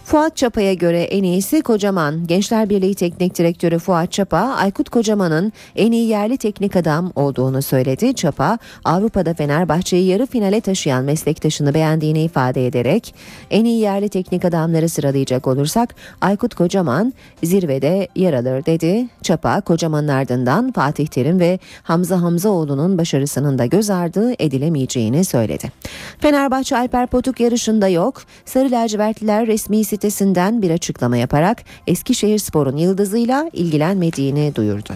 [0.10, 2.28] Fuat Çapa'ya göre en iyisi Kocaman.
[2.28, 8.16] Gençler Birliği Teknik Direktörü Fuat Çapa, Aykut Kocaman'ın en iyi yerli teknik adam olduğunu söyledi.
[8.16, 13.16] Çapa, Avrupa'da Fenerbahçe'yi yarı finale taşıyan meslektaşını beğendiğini ifade ederek,
[13.52, 19.08] en iyi yerli teknik adamları sıralayacak olursak Aykut Kocaman zirvede yer alır dedi.
[19.24, 25.72] Çapa, Kocaman'ın ardından Fatih Terim ve Hamza Hamzaoğlu'nun başarısının da göz ardı edilemeyeceğini söyledi.
[26.20, 28.22] Fenerbahçe Alper Potuk yarışında yok.
[28.46, 34.94] Sarı lacivertliler resmi sitesinden bir açıklama yaparak Eskişehir Spor'un yıldızıyla ilgilenmediğini duyurdu.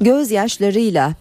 [0.00, 1.14] Gözyaşlarıyla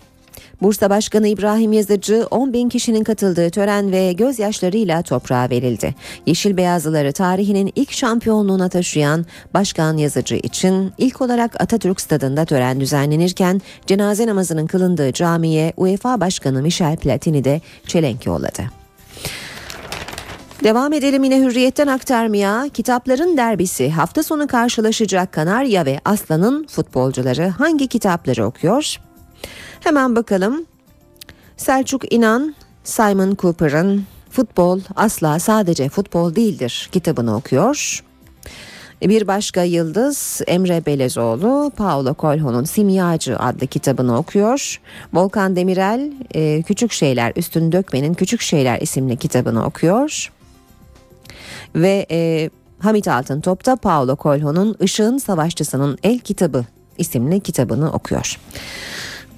[0.62, 5.95] Bursa Başkanı İbrahim Yazıcı 10 bin kişinin katıldığı tören ve gözyaşlarıyla toprağa verildi.
[6.25, 13.62] Yeşil Beyazlıları tarihinin ilk şampiyonluğuna taşıyan Başkan Yazıcı için ilk olarak Atatürk Stadında tören düzenlenirken
[13.88, 18.78] cenaze namazının kılındığı camiye UEFA Başkanı Michel Platini de çelenk yolladı.
[20.63, 22.69] Devam edelim yine hürriyetten aktarmaya.
[22.74, 28.95] Kitapların derbisi hafta sonu karşılaşacak Kanarya ve Aslan'ın futbolcuları hangi kitapları okuyor?
[29.80, 30.65] Hemen bakalım.
[31.58, 38.04] Selçuk İnan, Simon Cooper'ın Futbol asla sadece futbol değildir kitabını okuyor.
[39.02, 44.82] Bir başka yıldız Emre Belezoğlu, Paulo Coelho'nun Simyacı adlı kitabını okuyor.
[45.13, 50.32] Volkan Demirel, e, Küçük Şeyler Üstün Dökmenin Küçük Şeyler isimli kitabını okuyor.
[51.75, 56.65] Ve e, Hamit Altıntop da Paulo Coelho'nun Işığın Savaşçısının El Kitabı
[56.97, 58.39] isimli kitabını okuyor.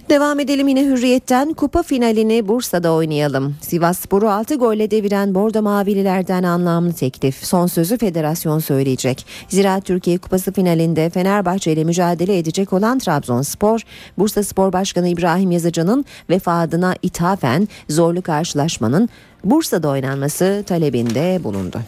[0.10, 3.56] Devam edelim yine Hürriyet'ten kupa finalini Bursa'da oynayalım.
[3.62, 7.46] Sivas Spor'u 6 golle deviren Bordo Mavililerden anlamlı teklif.
[7.46, 9.26] Son sözü federasyon söyleyecek.
[9.50, 13.82] Zira Türkiye Kupası finalinde Fenerbahçe ile mücadele edecek olan Trabzonspor,
[14.18, 19.10] Bursa Spor Başkanı İbrahim Yazıcı'nın vefatına ithafen zorlu karşılaşmanın
[19.44, 21.80] Bursa'da oynanması talebinde bulundu.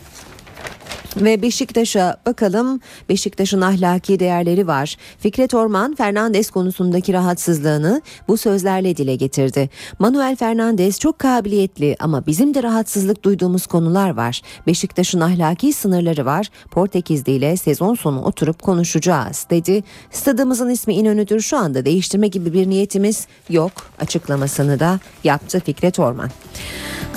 [1.17, 2.79] Ve Beşiktaş'a bakalım.
[3.09, 4.97] Beşiktaş'ın ahlaki değerleri var.
[5.19, 9.69] Fikret Orman Fernandes konusundaki rahatsızlığını bu sözlerle dile getirdi.
[9.99, 14.41] Manuel Fernandes çok kabiliyetli ama bizim de rahatsızlık duyduğumuz konular var.
[14.67, 16.47] Beşiktaş'ın ahlaki sınırları var.
[16.71, 19.83] Portekizli ile sezon sonu oturup konuşacağız dedi.
[20.11, 26.29] Stadımızın ismi İnönü'dür şu anda değiştirme gibi bir niyetimiz yok açıklamasını da yaptı Fikret Orman.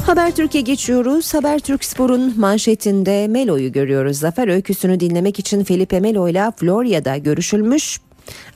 [0.07, 1.35] Habertürk'e geçiyoruz.
[1.35, 3.86] Habertürk Spor'un manşetinde Melo'yu görüyoruz.
[4.12, 8.01] Zafer öyküsünü dinlemek için Felipe Melo ile Florya'da görüşülmüş.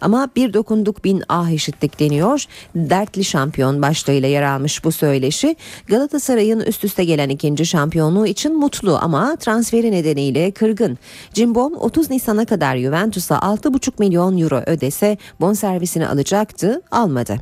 [0.00, 2.44] Ama bir dokunduk bin ah eşitlik deniyor.
[2.74, 5.56] Dertli şampiyon başlığıyla yer almış bu söyleşi.
[5.86, 10.98] Galatasaray'ın üst üste gelen ikinci şampiyonluğu için mutlu ama transferi nedeniyle kırgın.
[11.34, 17.36] Cimbom 30 Nisan'a kadar Juventus'a 6,5 milyon euro ödese bonservisini alacaktı almadı.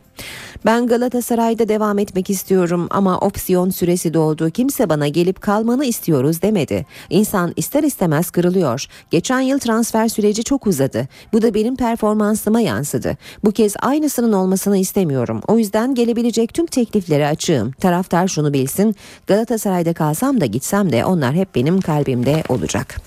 [0.64, 4.50] Ben Galatasaray'da devam etmek istiyorum ama opsiyon süresi doldu.
[4.50, 6.86] Kimse bana gelip kalmanı istiyoruz demedi.
[7.10, 8.86] İnsan ister istemez kırılıyor.
[9.10, 11.08] Geçen yıl transfer süreci çok uzadı.
[11.32, 13.16] Bu da benim performansıma yansıdı.
[13.44, 15.40] Bu kez aynısının olmasını istemiyorum.
[15.48, 17.72] O yüzden gelebilecek tüm tekliflere açığım.
[17.72, 18.96] Taraftar şunu bilsin.
[19.26, 23.00] Galatasaray'da kalsam da gitsem de onlar hep benim kalbimde olacak.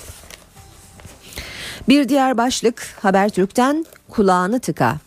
[1.90, 4.98] Bir diğer başlık Habertürk'ten kulağını tıka.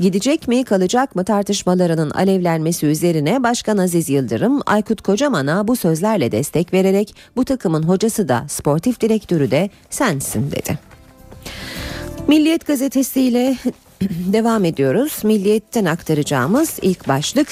[0.00, 6.72] Gidecek mi kalacak mı tartışmalarının alevlenmesi üzerine Başkan Aziz Yıldırım Aykut Kocaman'a bu sözlerle destek
[6.72, 10.78] vererek bu takımın hocası da sportif direktörü de sensin dedi.
[12.28, 13.56] Milliyet gazetesiyle
[14.32, 15.20] devam ediyoruz.
[15.24, 17.48] Milliyet'ten aktaracağımız ilk başlık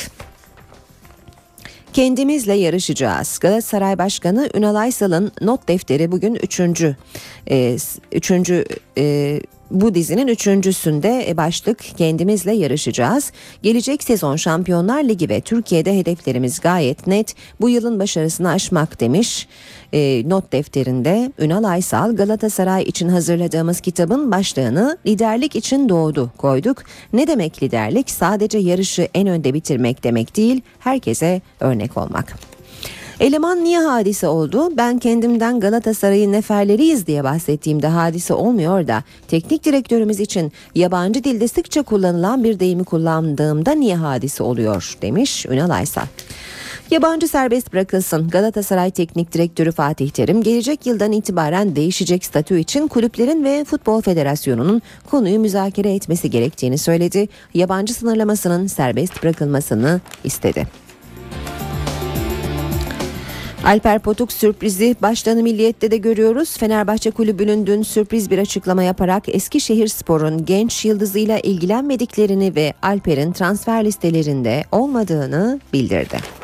[1.93, 3.39] Kendimizle yarışacağız.
[3.39, 6.97] Galatasaray Başkanı Ünal Aysal'ın not defteri bugün üçüncü,
[7.51, 7.77] e,
[8.13, 8.65] üçüncü
[8.99, 13.33] e, bu dizinin üçüncüsünde e, başlık kendimizle yarışacağız.
[13.63, 17.35] Gelecek sezon Şampiyonlar Ligi ve Türkiye'de hedeflerimiz gayet net.
[17.61, 19.49] Bu yılın başarısını aşmak demiş.
[19.93, 26.83] E, not defterinde Ünal Aysal Galatasaray için hazırladığımız kitabın başlığını liderlik için doğdu koyduk.
[27.13, 28.11] Ne demek liderlik?
[28.11, 32.37] Sadece yarışı en önde bitirmek demek değil, herkese örnek olmak.
[33.21, 34.77] Eleman niye hadise oldu?
[34.77, 41.83] Ben kendimden Galatasaray'ın neferleriyiz diye bahsettiğimde hadise olmuyor da teknik direktörümüz için yabancı dilde sıkça
[41.83, 46.07] kullanılan bir deyimi kullandığımda niye hadise oluyor demiş Ünal Aysal.
[46.91, 48.29] Yabancı serbest bırakılsın.
[48.29, 54.83] Galatasaray Teknik Direktörü Fatih Terim gelecek yıldan itibaren değişecek statü için kulüplerin ve Futbol Federasyonu'nun
[55.11, 57.29] konuyu müzakere etmesi gerektiğini söyledi.
[57.55, 60.90] Yabancı sınırlamasının serbest bırakılmasını istedi.
[63.65, 66.57] Alper Potuk sürprizi baştanı milliyette de görüyoruz.
[66.57, 73.85] Fenerbahçe Kulübü'nün dün sürpriz bir açıklama yaparak Eskişehir Spor'un genç yıldızıyla ilgilenmediklerini ve Alper'in transfer
[73.85, 76.40] listelerinde olmadığını bildirdi.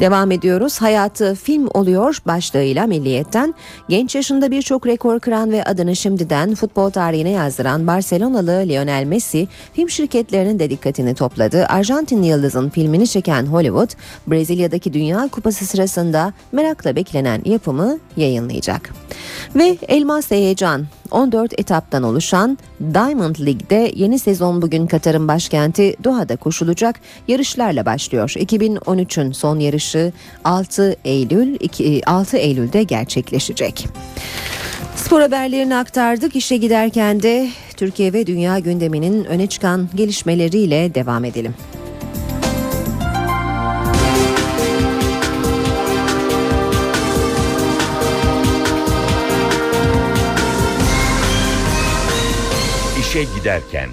[0.00, 0.82] Devam ediyoruz.
[0.82, 3.54] Hayatı film oluyor başlığıyla Milliyet'ten.
[3.88, 9.90] Genç yaşında birçok rekor kıran ve adını şimdiden futbol tarihine yazdıran Barcelonalı Lionel Messi film
[9.90, 11.66] şirketlerinin de dikkatini topladı.
[11.66, 13.90] Arjantin yıldızın filmini çeken Hollywood,
[14.26, 18.94] Brezilya'daki Dünya Kupası sırasında merakla beklenen yapımı yayınlayacak.
[19.54, 22.58] Ve Elmas Heyecan 14 etaptan oluşan
[22.94, 28.28] Diamond League'de yeni sezon bugün Katar'ın başkenti Doha'da koşulacak yarışlarla başlıyor.
[28.36, 30.12] 2013'ün son yarışı
[30.44, 31.56] 6 Eylül
[32.06, 33.86] 6 Eylül'de gerçekleşecek.
[34.96, 36.36] Spor haberlerini aktardık.
[36.36, 41.54] İşe giderken de Türkiye ve dünya gündeminin öne çıkan gelişmeleriyle devam edelim.
[53.16, 53.90] İşe giderken.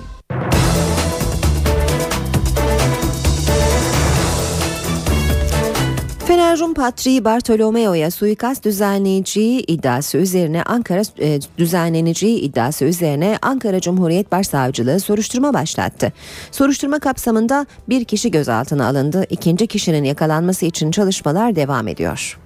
[6.25, 14.31] Fener Rum Patriği Bartolomeo'ya suikast düzenleyeceği iddiası üzerine Ankara e, düzenleneceği iddiası üzerine Ankara Cumhuriyet
[14.31, 16.13] Başsavcılığı soruşturma başlattı.
[16.51, 19.25] Soruşturma kapsamında bir kişi gözaltına alındı.
[19.29, 22.42] İkinci kişinin yakalanması için çalışmalar devam ediyor.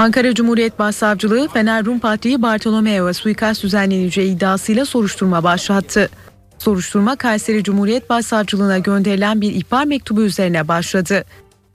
[0.00, 6.10] Ankara Cumhuriyet Başsavcılığı Fener Rum Patriği Bartolomeo'ya suikast düzenleneceği iddiasıyla soruşturma başlattı.
[6.58, 11.24] Soruşturma Kayseri Cumhuriyet Başsavcılığına gönderilen bir ihbar mektubu üzerine başladı.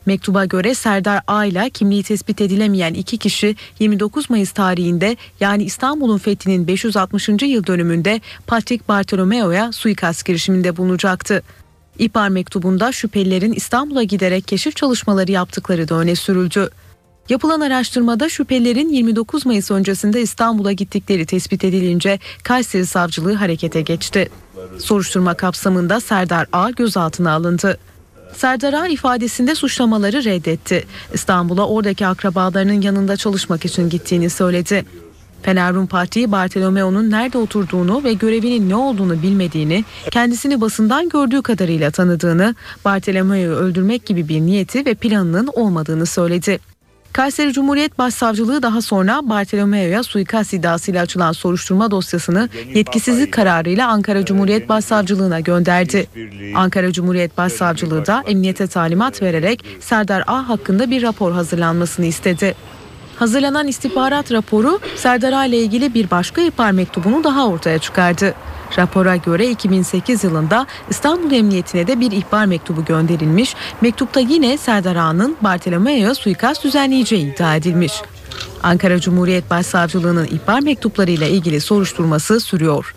[0.05, 6.17] Mektuba göre Serdar A ile kimliği tespit edilemeyen iki kişi 29 Mayıs tarihinde yani İstanbul'un
[6.17, 7.29] fethinin 560.
[7.29, 11.43] yıl dönümünde Patrik Bartolomeo'ya suikast girişiminde bulunacaktı.
[11.99, 16.69] İhbar mektubunda şüphelilerin İstanbul'a giderek keşif çalışmaları yaptıkları da öne sürüldü.
[17.29, 24.29] Yapılan araştırmada şüphelilerin 29 Mayıs öncesinde İstanbul'a gittikleri tespit edilince Kayseri Savcılığı harekete geçti.
[24.79, 27.77] Soruşturma kapsamında Serdar A gözaltına alındı.
[28.33, 30.85] Serdar A ifadesinde suçlamaları reddetti.
[31.13, 34.85] İstanbul'a oradaki akrabalarının yanında çalışmak için gittiğini söyledi.
[35.41, 41.91] Fener Rum Parti Bartolomeo'nun nerede oturduğunu ve görevinin ne olduğunu bilmediğini, kendisini basından gördüğü kadarıyla
[41.91, 42.55] tanıdığını,
[42.85, 46.59] Bartolomeo'yu öldürmek gibi bir niyeti ve planının olmadığını söyledi.
[47.15, 54.69] Kayseri Cumhuriyet Başsavcılığı daha sonra Bartolomeo'ya suikast iddiasıyla açılan soruşturma dosyasını yetkisizlik kararıyla Ankara Cumhuriyet
[54.69, 56.07] Başsavcılığına gönderdi.
[56.55, 62.55] Ankara Cumhuriyet Başsavcılığı da emniyete talimat vererek Serdar A hakkında bir rapor hazırlanmasını istedi.
[63.15, 68.33] Hazırlanan istihbarat raporu Serdar A ile ilgili bir başka ihbar mektubunu daha ortaya çıkardı.
[68.77, 73.55] Rapora göre 2008 yılında İstanbul Emniyetine de bir ihbar mektubu gönderilmiş.
[73.81, 77.93] Mektupta yine Serdar Ağa'nın Bartolomeo'ya suikast düzenleyeceği iddia edilmiş.
[78.63, 82.95] Ankara Cumhuriyet Başsavcılığı'nın ihbar mektuplarıyla ilgili soruşturması sürüyor.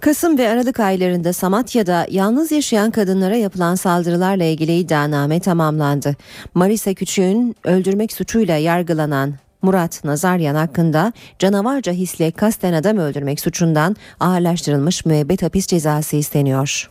[0.00, 6.16] Kasım ve Aralık aylarında Samatya'da yalnız yaşayan kadınlara yapılan saldırılarla ilgili iddianame tamamlandı.
[6.54, 15.04] Marisa Küçük'ün öldürmek suçuyla yargılanan Murat Nazaryan hakkında canavarca hisle kasten adam öldürmek suçundan ağırlaştırılmış
[15.04, 16.90] müebbet hapis cezası isteniyor.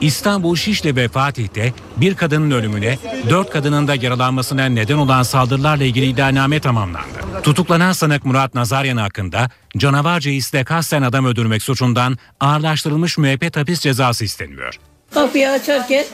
[0.00, 2.98] İstanbul Şişli ve Fatih'te bir kadının ölümüne,
[3.30, 7.42] dört kadının da yaralanmasına neden olan saldırılarla ilgili iddianame tamamlandı.
[7.42, 14.24] Tutuklanan sanık Murat Nazaryan hakkında canavarca hisle kasten adam öldürmek suçundan ağırlaştırılmış müebbet hapis cezası
[14.24, 14.78] isteniyor.
[15.14, 16.04] Kapıyı açarken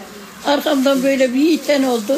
[0.46, 2.12] arkamdan böyle bir iten oldu.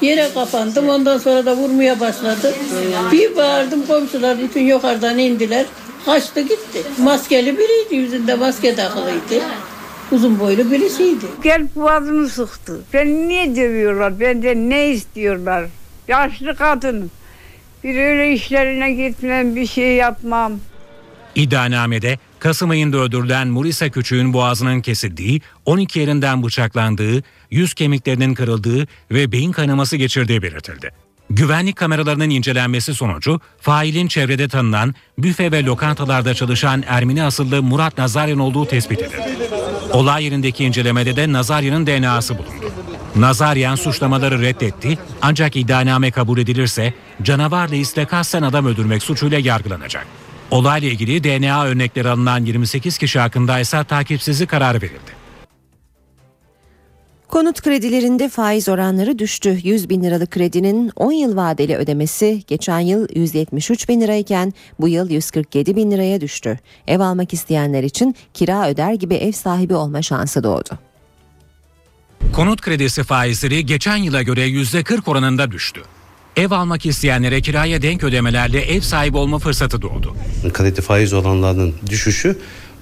[0.00, 0.88] Yere kapandım.
[0.88, 2.54] Ondan sonra da vurmaya başladı.
[3.12, 5.66] Bir bağırdım komşular bütün yukarıdan indiler.
[6.04, 6.82] Kaçtı gitti.
[6.98, 7.94] Maskeli biriydi.
[7.94, 9.44] Yüzünde maske takılıydı.
[10.12, 11.24] Uzun boylu birisiydi.
[11.42, 12.80] Gel boğazımı sıktı.
[12.92, 14.20] Ben niye dövüyorlar?
[14.20, 15.64] Benden ne istiyorlar?
[16.08, 17.10] Yaşlı kadın.
[17.84, 20.52] Bir öyle işlerine gitmem, bir şey yapmam.
[21.34, 29.32] İddianamede Kasım ayında öldürülen Murisa Küçük'ün boğazının kesildiği, 12 yerinden bıçaklandığı, yüz kemiklerinin kırıldığı ve
[29.32, 30.90] beyin kanaması geçirdiği belirtildi.
[31.30, 38.38] Güvenlik kameralarının incelenmesi sonucu failin çevrede tanınan büfe ve lokantalarda çalışan Ermeni asıllı Murat Nazaryan
[38.38, 39.38] olduğu tespit edildi.
[39.92, 42.72] Olay yerindeki incelemede de Nazaryan'ın DNA'sı bulundu.
[43.16, 50.23] Nazaryan suçlamaları reddetti ancak iddianame kabul edilirse canavarla isle kasten adam öldürmek suçuyla yargılanacak.
[50.54, 55.24] Olayla ilgili DNA örnekleri alınan 28 kişi hakkında ise takipsizlik kararı verildi.
[57.28, 59.58] Konut kredilerinde faiz oranları düştü.
[59.62, 65.10] 100 bin liralık kredinin 10 yıl vadeli ödemesi geçen yıl 173 bin lirayken bu yıl
[65.10, 66.58] 147 bin liraya düştü.
[66.86, 70.78] Ev almak isteyenler için kira öder gibi ev sahibi olma şansı doğdu.
[72.32, 75.82] Konut kredisi faizleri geçen yıla göre %40 oranında düştü.
[76.36, 80.14] Ev almak isteyenlere kiraya denk ödemelerle ev sahibi olma fırsatı doğdu.
[80.52, 82.38] Kredi faiz oranlarının düşüşü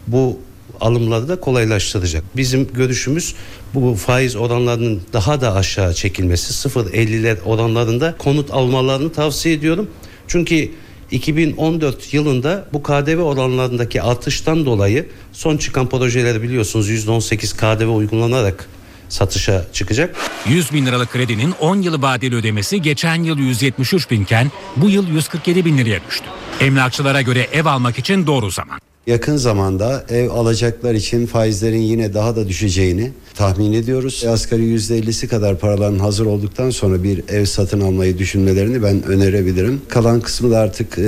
[0.07, 0.39] bu
[0.81, 2.25] alımları da kolaylaştıracak.
[2.37, 3.35] Bizim görüşümüz
[3.75, 9.91] bu faiz oranlarının daha da aşağı çekilmesi 0.50'ler oranlarında konut almalarını tavsiye ediyorum.
[10.29, 10.71] Çünkü
[11.11, 18.69] 2014 yılında bu KDV oranlarındaki artıştan dolayı son çıkan projeleri biliyorsunuz %18 KDV uygulanarak
[19.13, 20.17] satışa çıkacak.
[20.49, 25.65] 100 bin liralık kredinin 10 yılı vadeli ödemesi geçen yıl 173 binken bu yıl 147
[25.65, 26.27] bin liraya düştü.
[26.61, 28.79] Emlakçılara göre ev almak için doğru zaman.
[29.07, 34.25] Yakın zamanda ev alacaklar için faizlerin yine daha da düşeceğini tahmin ediyoruz.
[34.29, 39.83] Asgari %50'si kadar paraların hazır olduktan sonra bir ev satın almayı düşünmelerini ben önerebilirim.
[39.89, 40.99] Kalan kısmı da artık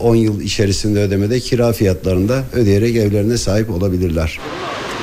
[0.00, 4.38] 10 yıl içerisinde ödemede kira fiyatlarında ödeyerek evlerine sahip olabilirler.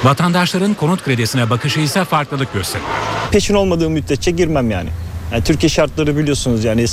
[0.06, 2.90] Vatandaşların konut kredisine bakışı ise farklılık gösteriyor.
[3.32, 4.90] Peşin olmadığı müddetçe girmem yani.
[5.32, 6.86] yani Türkiye şartları biliyorsunuz yani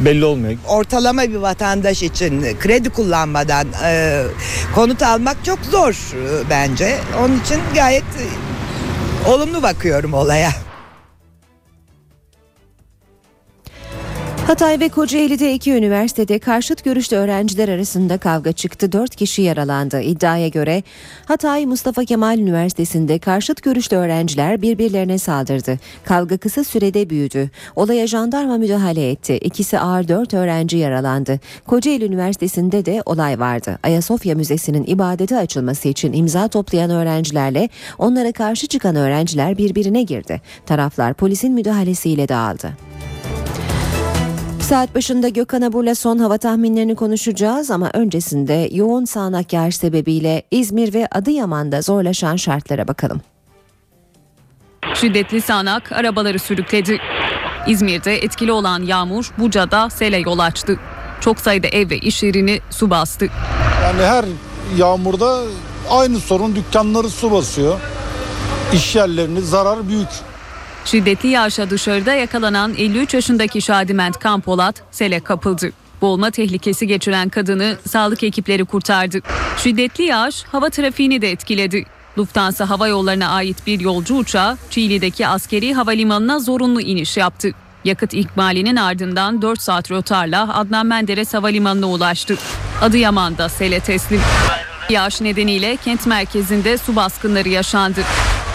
[0.00, 0.58] belli olmuyor.
[0.66, 4.22] Ortalama bir vatandaş için kredi kullanmadan e,
[4.74, 6.98] konut almak çok zor e, bence.
[7.20, 10.50] Onun için gayet e, olumlu bakıyorum olaya.
[14.46, 18.92] Hatay ve Kocaeli'de iki üniversitede karşıt görüşlü öğrenciler arasında kavga çıktı.
[18.92, 20.00] Dört kişi yaralandı.
[20.00, 20.82] İddiaya göre
[21.24, 25.78] Hatay Mustafa Kemal Üniversitesi'nde karşıt görüşlü öğrenciler birbirlerine saldırdı.
[26.04, 27.50] Kavga kısa sürede büyüdü.
[27.76, 29.38] Olaya jandarma müdahale etti.
[29.42, 31.40] İkisi ağır dört öğrenci yaralandı.
[31.66, 33.78] Kocaeli Üniversitesi'nde de olay vardı.
[33.82, 37.68] Ayasofya Müzesi'nin ibadete açılması için imza toplayan öğrencilerle
[37.98, 40.40] onlara karşı çıkan öğrenciler birbirine girdi.
[40.66, 42.72] Taraflar polisin müdahalesiyle dağıldı.
[44.68, 50.94] Saat başında Gökhan Abur'la son hava tahminlerini konuşacağız ama öncesinde yoğun sağanak yağış sebebiyle İzmir
[50.94, 53.20] ve Adıyaman'da zorlaşan şartlara bakalım.
[54.94, 56.98] Şiddetli sağanak arabaları sürükledi.
[57.66, 60.78] İzmir'de etkili olan yağmur Buca'da sele yol açtı.
[61.20, 63.28] Çok sayıda ev ve iş yerini su bastı.
[63.82, 64.24] Yani her
[64.76, 65.42] yağmurda
[65.90, 67.80] aynı sorun dükkanları su basıyor.
[68.72, 70.08] İş yerlerini zarar büyük.
[70.86, 75.70] Şiddetli yağışa dışarıda yakalanan 53 yaşındaki Şadiment Kampolat sele kapıldı.
[76.00, 79.20] Boğulma tehlikesi geçiren kadını sağlık ekipleri kurtardı.
[79.62, 81.84] Şiddetli yağış hava trafiğini de etkiledi.
[82.18, 87.50] Lufthansa Hava Yolları'na ait bir yolcu uçağı Çiğli'deki askeri havalimanına zorunlu iniş yaptı.
[87.84, 92.36] Yakıt ikmalinin ardından 4 saat rötarla Adnan Menderes Havalimanı'na ulaştı.
[92.82, 94.20] Adıyaman'da sele teslim.
[94.90, 98.00] Yağış nedeniyle kent merkezinde su baskınları yaşandı.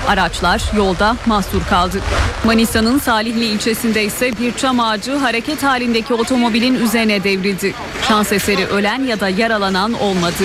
[0.08, 1.98] Araçlar yolda mahsur kaldı.
[2.46, 7.74] Manisa'nın Salihli ilçesinde ise bir çam ağacı hareket halindeki otomobilin üzerine devrildi.
[8.08, 10.44] Şans eseri ölen ya da yaralanan olmadı.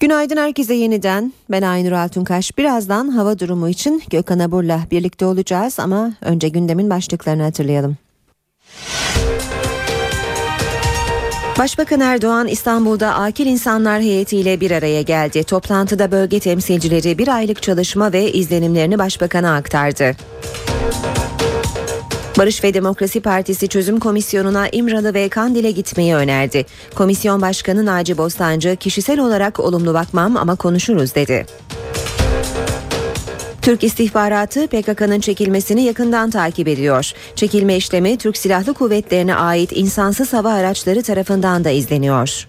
[0.00, 1.32] Günaydın herkese yeniden.
[1.50, 2.58] Ben Aynur Altunkaş.
[2.58, 7.96] Birazdan hava durumu için Gökhan Abur'la birlikte olacağız ama önce gündemin başlıklarını hatırlayalım.
[11.58, 15.44] Başbakan Erdoğan İstanbul'da akil insanlar heyetiyle bir araya geldi.
[15.44, 20.16] Toplantıda bölge temsilcileri bir aylık çalışma ve izlenimlerini başbakana aktardı.
[22.38, 26.66] Barış ve Demokrasi Partisi Çözüm Komisyonu'na İmralı ve Kandil'e gitmeyi önerdi.
[26.94, 31.46] Komisyon Başkanı Naci Bostancı kişisel olarak olumlu bakmam ama konuşuruz dedi.
[33.66, 37.12] Türk istihbaratı PKK'nın çekilmesini yakından takip ediyor.
[37.36, 42.46] Çekilme işlemi Türk Silahlı Kuvvetlerine ait insansız hava araçları tarafından da izleniyor.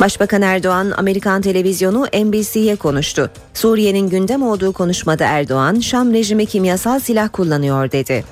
[0.00, 3.30] Başbakan Erdoğan Amerikan televizyonu NBC'ye konuştu.
[3.54, 8.24] Suriye'nin gündem olduğu konuşmada Erdoğan, Şam rejimi kimyasal silah kullanıyor dedi.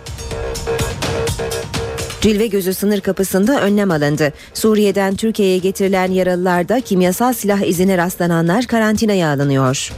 [2.21, 4.33] Cilve gözü sınır kapısında önlem alındı.
[4.55, 9.93] Suriye'den Türkiye'ye getirilen yaralılarda kimyasal silah izine rastlananlar karantinaya alınıyor.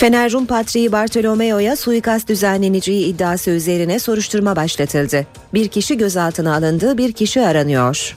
[0.00, 5.26] Fener Rum Patriği Bartolomeo'ya suikast düzenleneceği iddiası üzerine soruşturma başlatıldı.
[5.54, 8.16] Bir kişi gözaltına alındı, bir kişi aranıyor.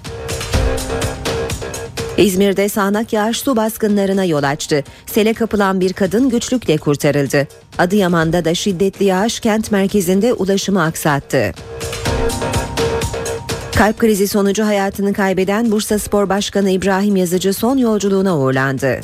[2.17, 4.83] İzmir'de sağanak yağış su baskınlarına yol açtı.
[5.05, 7.47] Sele kapılan bir kadın güçlükle kurtarıldı.
[7.77, 11.51] Adıyaman'da da şiddetli yağış kent merkezinde ulaşımı aksattı.
[13.75, 19.01] Kalp krizi sonucu hayatını kaybeden Bursa Spor Başkanı İbrahim Yazıcı son yolculuğuna uğurlandı.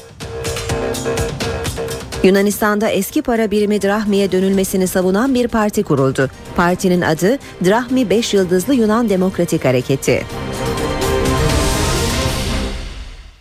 [2.24, 6.30] Yunanistan'da eski para birimi drahmiye dönülmesini savunan bir parti kuruldu.
[6.56, 10.26] Partinin adı Drahmi 5 Yıldızlı Yunan Demokratik Hareketi.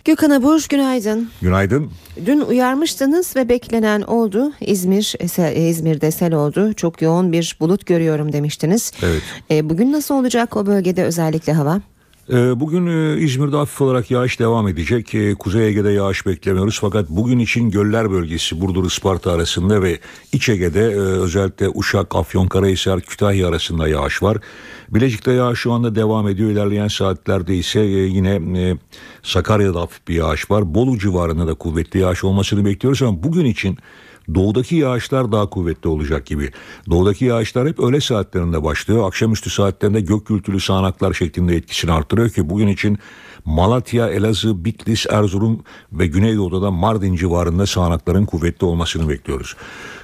[0.05, 1.29] Gökhan Abur günaydın.
[1.41, 1.91] Günaydın.
[2.25, 4.51] Dün uyarmıştınız ve beklenen oldu.
[4.61, 5.15] İzmir
[5.69, 6.73] İzmir'de sel oldu.
[6.73, 8.91] Çok yoğun bir bulut görüyorum demiştiniz.
[9.03, 9.21] Evet.
[9.51, 11.81] E, bugün nasıl olacak o bölgede özellikle hava?
[12.29, 15.39] E, bugün e, İzmir'de hafif olarak yağış devam edecek.
[15.39, 16.79] Kuzey Ege'de yağış beklemiyoruz.
[16.81, 19.99] Fakat bugün için göller bölgesi Burdur Isparta arasında ve
[20.33, 24.37] İç Ege'de özellikle Uşak, Afyonkarahisar, Kütahya arasında yağış var.
[24.89, 26.49] Bilecik'te yağış şu anda devam ediyor.
[26.49, 28.77] İlerleyen saatlerde ise yine
[29.23, 30.73] Sakarya'da hafif bir yağış var.
[30.73, 33.77] Bolu civarında da kuvvetli yağış olmasını bekliyoruz ama bugün için
[34.35, 36.51] doğudaki yağışlar daha kuvvetli olacak gibi.
[36.89, 39.07] Doğudaki yağışlar hep öğle saatlerinde başlıyor.
[39.07, 42.99] Akşamüstü saatlerinde gök gürültülü sağanaklar şeklinde etkisini artırıyor ki bugün için
[43.45, 45.63] Malatya, Elazığ, Bitlis, Erzurum
[45.93, 49.55] ve Güneydoğu'da da Mardin civarında sağanakların kuvvetli olmasını bekliyoruz.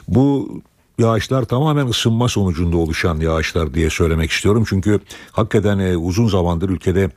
[0.08, 0.62] Bu
[1.00, 4.64] yağışlar tamamen ısınma sonucunda oluşan yağışlar diye söylemek istiyorum.
[4.70, 5.00] Çünkü
[5.32, 7.10] hakikaten e, uzun zamandır ülkede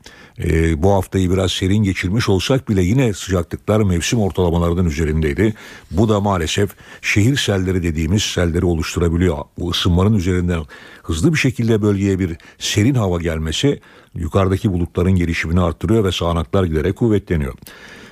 [0.44, 5.54] e, bu haftayı biraz serin geçirmiş olsak bile yine sıcaklıklar mevsim ortalamalarının üzerindeydi.
[5.90, 6.70] Bu da maalesef
[7.02, 9.38] şehir selleri dediğimiz selleri oluşturabiliyor.
[9.58, 10.62] Bu ısınmanın üzerinden
[11.02, 13.80] hızlı bir şekilde bölgeye bir serin hava gelmesi
[14.14, 17.54] yukarıdaki bulutların gelişimini arttırıyor ve sağanaklar giderek kuvvetleniyor.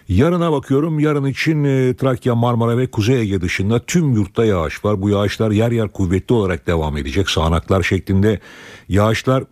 [0.08, 0.98] Yarına bakıyorum.
[0.98, 5.02] Yarın için e, Trakya, Marmara ve Kuzey Ege dışında tüm yurtta yağış var.
[5.02, 7.30] Bu yağışlar yer yer kuvvetli olarak devam edecek.
[7.30, 8.40] Sağanaklar şeklinde
[8.88, 9.44] yağışlar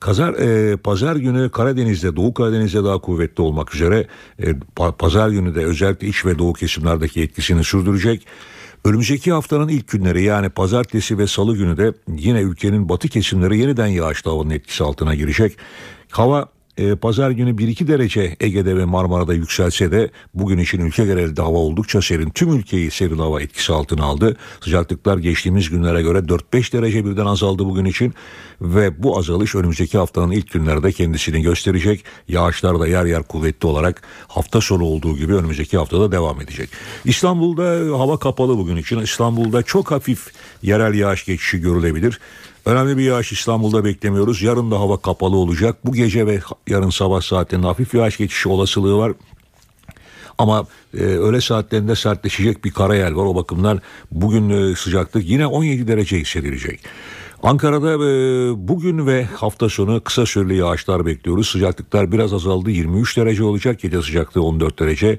[0.00, 4.06] Kazar, e, pazar günü Karadeniz'de, Doğu Karadeniz'de daha kuvvetli olmak üzere
[4.42, 4.54] e,
[4.98, 8.26] pazar günü de özellikle iç ve doğu kesimlerdeki etkisini sürdürecek.
[8.84, 13.86] Önümüzdeki haftanın ilk günleri yani pazartesi ve salı günü de yine ülkenin batı kesimleri yeniden
[13.86, 15.56] yağışlı havanın etkisi altına girecek.
[16.10, 21.42] Hava e, pazar günü 1-2 derece Ege'de ve Marmara'da yükselse de bugün için ülke genelinde
[21.42, 22.30] hava oldukça serin.
[22.30, 24.36] Tüm ülkeyi serin hava etkisi altına aldı.
[24.60, 28.14] Sıcaklıklar geçtiğimiz günlere göre 4-5 derece birden azaldı bugün için
[28.60, 32.04] ve bu azalış önümüzdeki haftanın ilk günlerde kendisini gösterecek.
[32.28, 36.70] Yağışlar da yer yer kuvvetli olarak hafta sonu olduğu gibi önümüzdeki haftada devam edecek.
[37.04, 38.98] İstanbul'da hava kapalı bugün için.
[38.98, 40.26] İstanbul'da çok hafif
[40.62, 42.20] yerel yağış geçişi görülebilir.
[42.68, 44.42] Önemli bir yağış İstanbul'da beklemiyoruz.
[44.42, 45.76] Yarın da hava kapalı olacak.
[45.84, 49.12] Bu gece ve yarın sabah saatlerinde hafif yağış geçişi olasılığı var.
[50.38, 53.24] Ama e, öğle saatlerinde sertleşecek bir karayel var.
[53.24, 56.80] O bakımdan bugün e, sıcaklık yine 17 derece hissedilecek.
[57.42, 61.48] Ankara'da e, bugün ve hafta sonu kısa süreli yağışlar bekliyoruz.
[61.48, 63.80] Sıcaklıklar biraz azaldı 23 derece olacak.
[63.80, 65.18] Gece sıcaklığı 14 derece.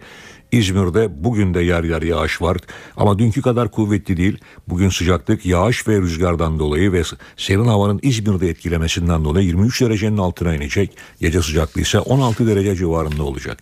[0.51, 2.57] İzmir'de bugün de yer yer yağış var
[2.97, 4.37] ama dünkü kadar kuvvetli değil.
[4.67, 7.03] Bugün sıcaklık yağış ve rüzgardan dolayı ve
[7.37, 10.97] serin havanın İzmir'de etkilemesinden dolayı 23 derecenin altına inecek.
[11.21, 13.57] Gece sıcaklığı ise 16 derece civarında olacak.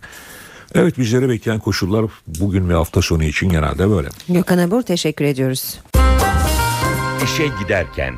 [0.74, 4.08] Evet bizlere bekleyen koşullar bugün ve hafta sonu için genelde böyle.
[4.28, 5.78] Gökhan Abur teşekkür ediyoruz.
[7.24, 8.14] İşe giderken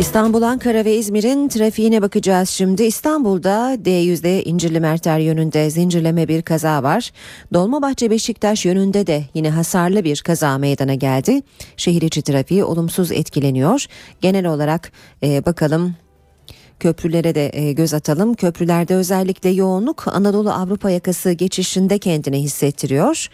[0.00, 2.82] İstanbul, Ankara ve İzmir'in trafiğine bakacağız şimdi.
[2.82, 7.10] İstanbul'da D100'de İncirli Merter yönünde zincirleme bir kaza var.
[7.54, 11.42] Dolmabahçe Beşiktaş yönünde de yine hasarlı bir kaza meydana geldi.
[11.76, 13.86] Şehir içi trafiği olumsuz etkileniyor.
[14.20, 15.94] Genel olarak e, bakalım
[16.80, 18.34] Köprülere de e, göz atalım.
[18.34, 23.28] Köprülerde özellikle yoğunluk Anadolu Avrupa yakası geçişinde kendini hissettiriyor.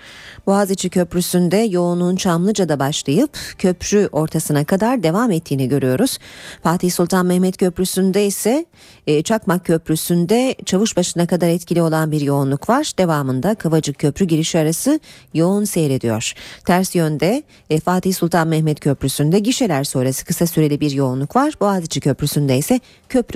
[0.46, 6.18] Boğaziçi Köprüsü'nde yoğunluğun Çamlıca'da başlayıp köprü ortasına kadar devam ettiğini görüyoruz.
[6.62, 8.66] Fatih Sultan Mehmet Köprüsü'nde ise
[9.06, 12.92] e, Çakmak Köprüsü'nde Çavuşbaşı'na kadar etkili olan bir yoğunluk var.
[12.98, 15.00] Devamında Kavacık Köprü girişi arası
[15.34, 16.32] yoğun seyrediyor.
[16.64, 21.54] Ters yönde e, Fatih Sultan Mehmet Köprüsü'nde gişeler sonrası kısa süreli bir yoğunluk var.
[21.60, 22.80] Boğaziçi Köprüsü'nde ise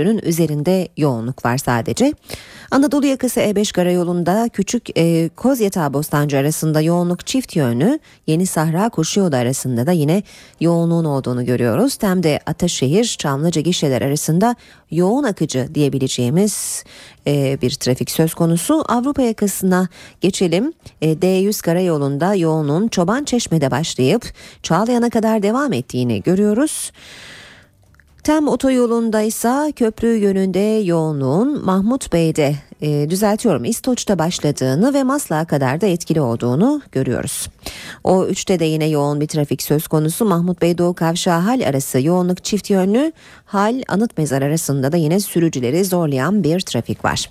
[0.00, 2.12] köprünün üzerinde yoğunluk var sadece.
[2.70, 7.98] Anadolu yakası E5 karayolunda küçük e, Kozyatağı Bostancı arasında yoğunluk çift yönlü.
[8.26, 10.22] Yeni Sahra Koşuyolu arasında da yine
[10.60, 11.96] yoğunluğun olduğunu görüyoruz.
[11.96, 14.56] Temde Ataşehir Çamlıca gişeler arasında
[14.90, 16.84] yoğun akıcı diyebileceğimiz
[17.26, 18.84] e, bir trafik söz konusu.
[18.88, 19.88] Avrupa yakasına
[20.20, 20.72] geçelim.
[21.02, 24.22] E, D100 karayolunda yoğunluğun Çoban Çeşme'de başlayıp
[24.62, 26.92] Çağlayan'a kadar devam ettiğini görüyoruz.
[28.24, 35.80] Tem otoyolunda ise köprü yönünde yoğunluğun Mahmut Bey'de e, düzeltiyorum İstoç'ta başladığını ve Maslak'a kadar
[35.80, 37.48] da etkili olduğunu görüyoruz.
[38.04, 42.00] O üçte de yine yoğun bir trafik söz konusu Mahmut Bey Doğu Kavşağı Hal arası
[42.00, 43.12] yoğunluk çift yönlü
[43.44, 47.30] Hal Anıt Mezar arasında da yine sürücüleri zorlayan bir trafik var.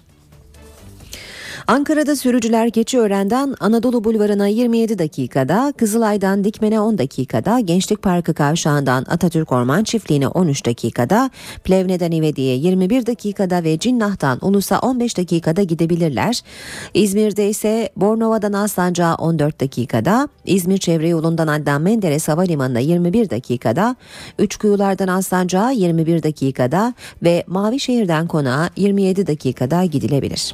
[1.70, 9.52] Ankara'da sürücüler Keçiören'den Anadolu Bulvarı'na 27 dakikada, Kızılay'dan Dikmen'e 10 dakikada, Gençlik Parkı Kavşağı'ndan Atatürk
[9.52, 11.30] Orman Çiftliği'ne 13 dakikada,
[11.64, 16.42] Plevne'den İvedi'ye 21 dakikada ve Cinnah'tan Ulus'a 15 dakikada gidebilirler.
[16.94, 23.96] İzmir'de ise Bornova'dan Alsancak'a 14 dakikada, İzmir Çevre Yolu'ndan Adnan Menderes Havalimanı'na 21 dakikada,
[24.40, 26.94] Üçkuyular'dan Alsancak'a 21 dakikada
[27.24, 30.54] ve Mavişehir'den Konağa 27 dakikada gidilebilir.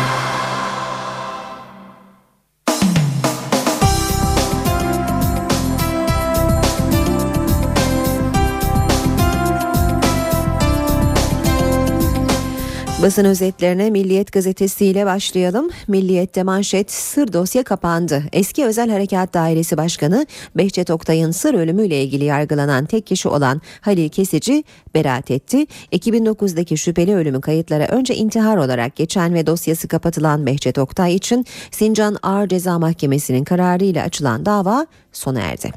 [13.01, 15.69] Basın özetlerine Milliyet Gazetesi ile başlayalım.
[15.87, 18.23] Milliyet'te manşet sır dosya kapandı.
[18.33, 20.25] Eski Özel Harekat Dairesi Başkanı
[20.55, 24.63] Behçet Oktay'ın sır ölümüyle ilgili yargılanan tek kişi olan Halil Kesici
[24.95, 25.65] beraat etti.
[25.91, 32.17] 2009'daki şüpheli ölümü kayıtlara önce intihar olarak geçen ve dosyası kapatılan Behçet Oktay için Sincan
[32.23, 35.71] Ağır Ceza Mahkemesi'nin kararıyla açılan dava sona erdi.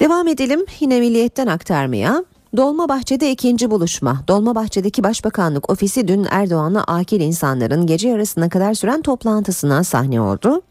[0.00, 2.24] Devam edelim yine Milliyet'ten aktarmaya.
[2.56, 4.22] Dolmabahçe'de ikinci buluşma.
[4.28, 10.62] Dolmabahçe'deki Başbakanlık ofisi dün Erdoğan'la akil insanların gece yarısına kadar süren toplantısına sahne oldu.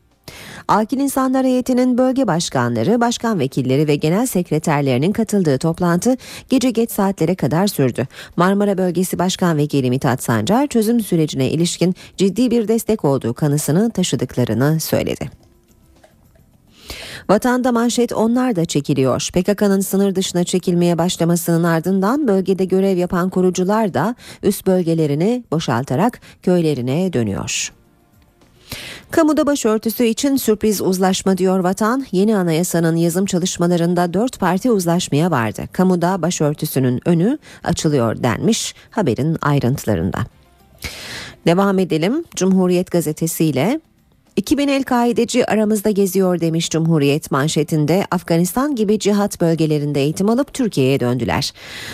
[0.67, 6.17] Akil İnsanlar Heyeti'nin bölge başkanları, başkan vekilleri ve genel sekreterlerinin katıldığı toplantı
[6.49, 8.07] gece geç saatlere kadar sürdü.
[8.36, 14.80] Marmara Bölgesi Başkan Vekili Mithat Sancar çözüm sürecine ilişkin ciddi bir destek olduğu kanısını taşıdıklarını
[14.80, 15.48] söyledi.
[17.30, 19.30] Vatanda manşet onlar da çekiliyor.
[19.34, 27.13] PKK'nın sınır dışına çekilmeye başlamasının ardından bölgede görev yapan korucular da üst bölgelerini boşaltarak köylerine
[27.13, 27.73] dönüyor.
[29.11, 32.05] Kamuda başörtüsü için sürpriz uzlaşma diyor Vatan.
[32.11, 35.63] Yeni anayasanın yazım çalışmalarında dört parti uzlaşmaya vardı.
[35.71, 40.19] Kamuda başörtüsünün önü açılıyor denmiş haberin ayrıntılarında.
[41.45, 43.82] Devam edelim Cumhuriyet gazetesiyle.
[44.39, 51.53] 2000 El-Kaideci aramızda geziyor demiş Cumhuriyet manşetinde Afganistan gibi cihat bölgelerinde eğitim alıp Türkiye'ye döndüler.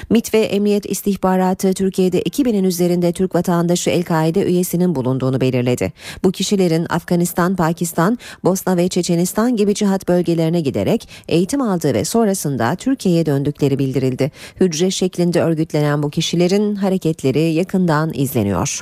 [0.09, 5.93] MIT ve Emniyet İstihbaratı Türkiye'de 2000'in üzerinde Türk vatandaşı El-Kaide üyesinin bulunduğunu belirledi.
[6.23, 12.75] Bu kişilerin Afganistan, Pakistan, Bosna ve Çeçenistan gibi cihat bölgelerine giderek eğitim aldığı ve sonrasında
[12.75, 14.31] Türkiye'ye döndükleri bildirildi.
[14.59, 18.81] Hücre şeklinde örgütlenen bu kişilerin hareketleri yakından izleniyor.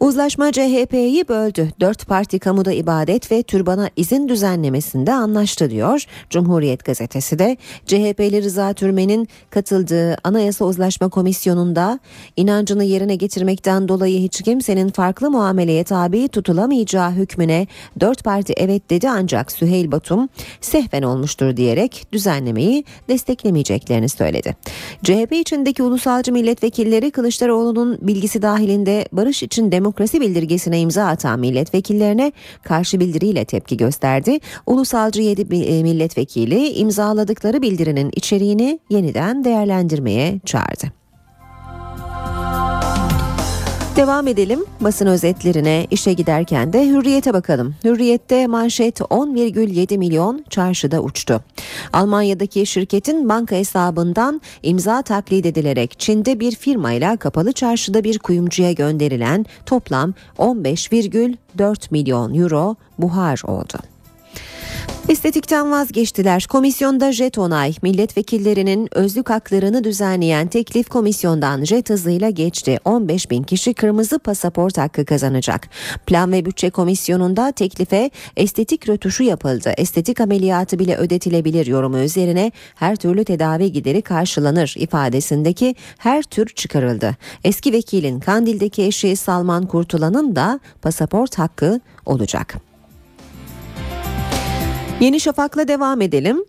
[0.00, 1.68] Uzlaşma CHP'yi böldü.
[1.80, 6.04] Dört parti kamuda ibadet ve türbana izin düzenlemesinde anlaştı diyor.
[6.30, 12.00] Cumhuriyet gazetesi de CHP'li Rıza Türmen'in katıldığı Anayasa Uzlaşma Komisyonu'nda
[12.36, 17.66] inancını yerine getirmekten dolayı hiç kimsenin farklı muameleye tabi tutulamayacağı hükmüne
[18.00, 20.28] dört parti evet dedi ancak Süheyl Batum
[20.60, 24.56] sehven olmuştur diyerek düzenlemeyi desteklemeyeceklerini söyledi.
[25.02, 32.32] CHP içindeki ulusalcı milletvekilleri Kılıçdaroğlu'nun bilgisi dahilinde barış için demokrasi demokrasi bildirgesine imza atan milletvekillerine
[32.62, 34.38] karşı bildiriyle tepki gösterdi.
[34.66, 35.44] Ulusalcı 7
[35.82, 41.05] milletvekili imzaladıkları bildirinin içeriğini yeniden değerlendirmeye çağırdı.
[43.96, 47.74] Devam edelim basın özetlerine işe giderken de hürriyete bakalım.
[47.84, 51.40] Hürriyette manşet 10,7 milyon çarşıda uçtu.
[51.92, 59.46] Almanya'daki şirketin banka hesabından imza taklit edilerek Çin'de bir firmayla kapalı çarşıda bir kuyumcuya gönderilen
[59.66, 63.78] toplam 15,4 milyon euro buhar oldu.
[65.08, 66.46] Estetikten vazgeçtiler.
[66.48, 67.74] Komisyonda jet onay.
[67.82, 72.78] Milletvekillerinin özlük haklarını düzenleyen teklif komisyondan jet hızıyla geçti.
[72.84, 75.68] 15 bin kişi kırmızı pasaport hakkı kazanacak.
[76.06, 79.72] Plan ve bütçe komisyonunda teklife estetik rötuşu yapıldı.
[79.76, 87.16] Estetik ameliyatı bile ödetilebilir yorumu üzerine her türlü tedavi gideri karşılanır ifadesindeki her tür çıkarıldı.
[87.44, 92.65] Eski vekilin Kandil'deki eşi Salman Kurtulan'ın da pasaport hakkı olacak.
[95.00, 96.44] Yeni Şafak'la devam edelim.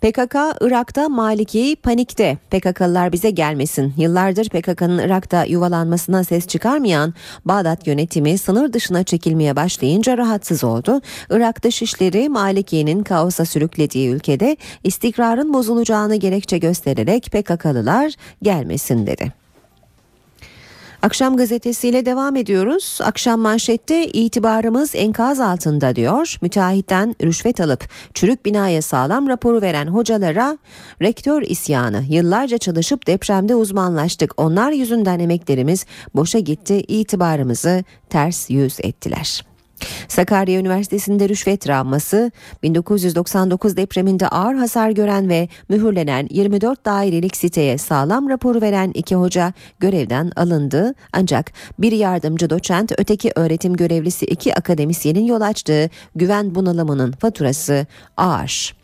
[0.00, 2.38] PKK Irak'ta Maliki panikte.
[2.50, 3.94] PKK'lılar bize gelmesin.
[3.96, 11.00] Yıllardır PKK'nın Irak'ta yuvalanmasına ses çıkarmayan Bağdat yönetimi sınır dışına çekilmeye başlayınca rahatsız oldu.
[11.30, 19.32] Irak Dışişleri Maliki'nin kaosa sürüklediği ülkede istikrarın bozulacağını gerekçe göstererek PKK'lılar gelmesin dedi.
[21.02, 22.98] Akşam gazetesiyle devam ediyoruz.
[23.02, 26.36] Akşam manşette itibarımız enkaz altında diyor.
[26.42, 30.58] Müteahhitten rüşvet alıp çürük binaya sağlam raporu veren hocalara
[31.02, 32.04] rektör isyanı.
[32.08, 34.32] Yıllarca çalışıp depremde uzmanlaştık.
[34.36, 36.74] Onlar yüzünden emeklerimiz boşa gitti.
[36.88, 39.44] İtibarımızı ters yüz ettiler.
[40.08, 48.28] Sakarya Üniversitesi'nde rüşvet travması, 1999 depreminde ağır hasar gören ve mühürlenen 24 dairelik siteye sağlam
[48.28, 50.94] raporu veren iki hoca görevden alındı.
[51.12, 58.74] Ancak bir yardımcı doçent, öteki öğretim görevlisi iki akademisyenin yol açtığı güven bunalımının faturası ağır.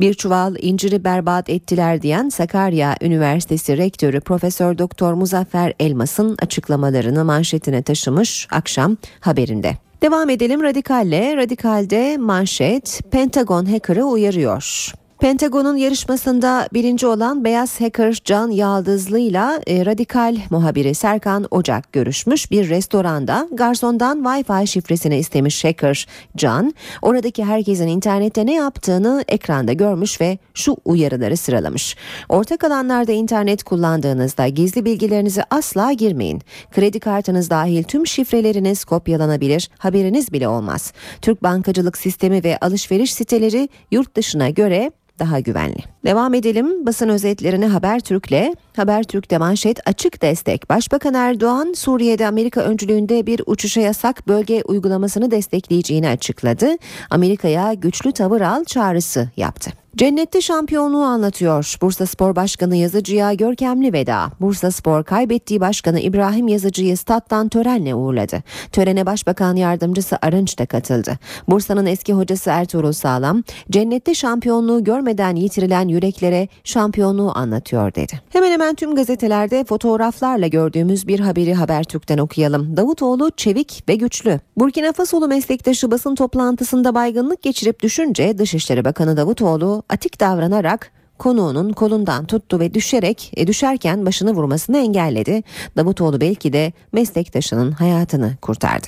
[0.00, 7.82] Bir çuval inciri berbat ettiler diyen Sakarya Üniversitesi Rektörü Profesör Doktor Muzaffer Elmas'ın açıklamalarını manşetine
[7.82, 9.89] taşımış akşam haberinde.
[10.02, 11.36] Devam edelim Radikal'le.
[11.36, 14.92] Radikal'de manşet Pentagon hacker'ı uyarıyor.
[15.20, 19.40] Pentagon'un yarışmasında birinci olan beyaz hacker Can Yaldızlı ile
[19.86, 22.50] radikal muhabiri Serkan Ocak görüşmüş.
[22.50, 26.06] Bir restoranda garsondan Wi-Fi şifresini istemiş hacker
[26.36, 26.74] Can.
[27.02, 31.96] Oradaki herkesin internette ne yaptığını ekranda görmüş ve şu uyarıları sıralamış.
[32.28, 36.42] Ortak alanlarda internet kullandığınızda gizli bilgilerinizi asla girmeyin.
[36.70, 40.92] Kredi kartınız dahil tüm şifreleriniz kopyalanabilir, haberiniz bile olmaz.
[41.22, 44.90] Türk bankacılık sistemi ve alışveriş siteleri yurt dışına göre
[45.20, 45.78] daha güvenli.
[46.04, 48.54] Devam edelim basın özetlerine Habertürk'le.
[48.76, 50.70] Habertürk'te manşet açık destek.
[50.70, 56.68] Başbakan Erdoğan Suriye'de Amerika öncülüğünde bir uçuşa yasak bölge uygulamasını destekleyeceğini açıkladı.
[57.10, 59.70] Amerika'ya güçlü tavır al çağrısı yaptı.
[59.96, 61.76] Cennette şampiyonluğu anlatıyor.
[61.82, 64.30] Bursa Spor Başkanı Yazıcı'ya görkemli veda.
[64.40, 68.42] Bursa Spor kaybettiği başkanı İbrahim Yazıcı'yı stat'tan törenle uğurladı.
[68.72, 71.18] Törene Başbakan Yardımcısı Arınç da katıldı.
[71.48, 78.20] Bursa'nın eski hocası Ertuğrul Sağlam, cennette şampiyonluğu görmeden yitirilen yüreklere şampiyonluğu anlatıyor dedi.
[78.30, 82.76] Hemen hemen tüm gazetelerde fotoğraflarla gördüğümüz bir haberi Habertürk'ten okuyalım.
[82.76, 84.40] Davutoğlu çevik ve güçlü.
[84.56, 92.24] Burkina Fasolu meslektaşı basın toplantısında baygınlık geçirip düşünce Dışişleri Bakanı Davutoğlu atik davranarak konuğunun kolundan
[92.24, 95.42] tuttu ve düşerek e, düşerken başını vurmasını engelledi.
[95.76, 98.86] Davutoğlu belki de meslektaşının hayatını kurtardı.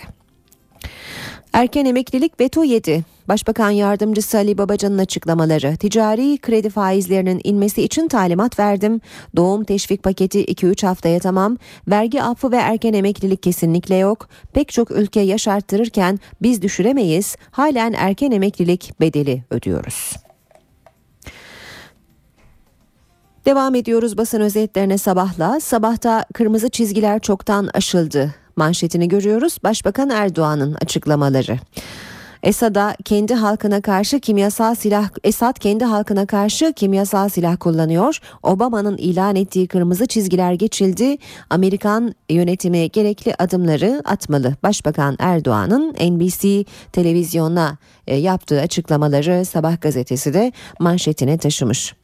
[1.53, 3.05] Erken emeklilik veto yedi.
[3.28, 9.01] Başbakan Yardımcısı Ali Babacan'ın açıklamaları ticari kredi faizlerinin inmesi için talimat verdim.
[9.36, 11.57] Doğum teşvik paketi 2-3 haftaya tamam.
[11.88, 14.28] Vergi affı ve erken emeklilik kesinlikle yok.
[14.53, 17.36] Pek çok ülke yaş arttırırken biz düşüremeyiz.
[17.51, 20.16] Halen erken emeklilik bedeli ödüyoruz.
[23.45, 25.61] Devam ediyoruz basın özetlerine sabahla.
[25.61, 28.34] Sabahta kırmızı çizgiler çoktan aşıldı.
[28.57, 29.57] Manşetini görüyoruz.
[29.64, 31.59] Başbakan Erdoğan'ın açıklamaları.
[32.43, 38.18] Esad'a kendi halkına karşı kimyasal silah Esad kendi halkına karşı kimyasal silah kullanıyor.
[38.43, 41.16] Obama'nın ilan ettiği kırmızı çizgiler geçildi.
[41.51, 44.55] Amerikan yönetimi gerekli adımları atmalı.
[44.62, 52.01] Başbakan Erdoğan'ın NBC televizyona e, yaptığı açıklamaları Sabah gazetesi de manşetine taşımış.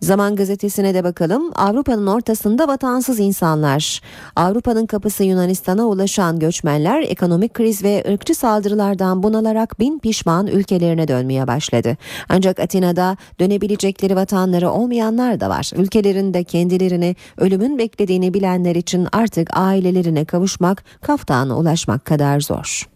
[0.00, 1.50] Zaman gazetesine de bakalım.
[1.54, 4.00] Avrupa'nın ortasında vatansız insanlar.
[4.36, 11.46] Avrupa'nın kapısı Yunanistan'a ulaşan göçmenler ekonomik kriz ve ırkçı saldırılardan bunalarak bin pişman ülkelerine dönmeye
[11.46, 11.96] başladı.
[12.28, 15.70] Ancak Atina'da dönebilecekleri vatanları olmayanlar da var.
[15.76, 22.88] Ülkelerinde kendilerini ölümün beklediğini bilenler için artık ailelerine kavuşmak, kaftana ulaşmak kadar zor.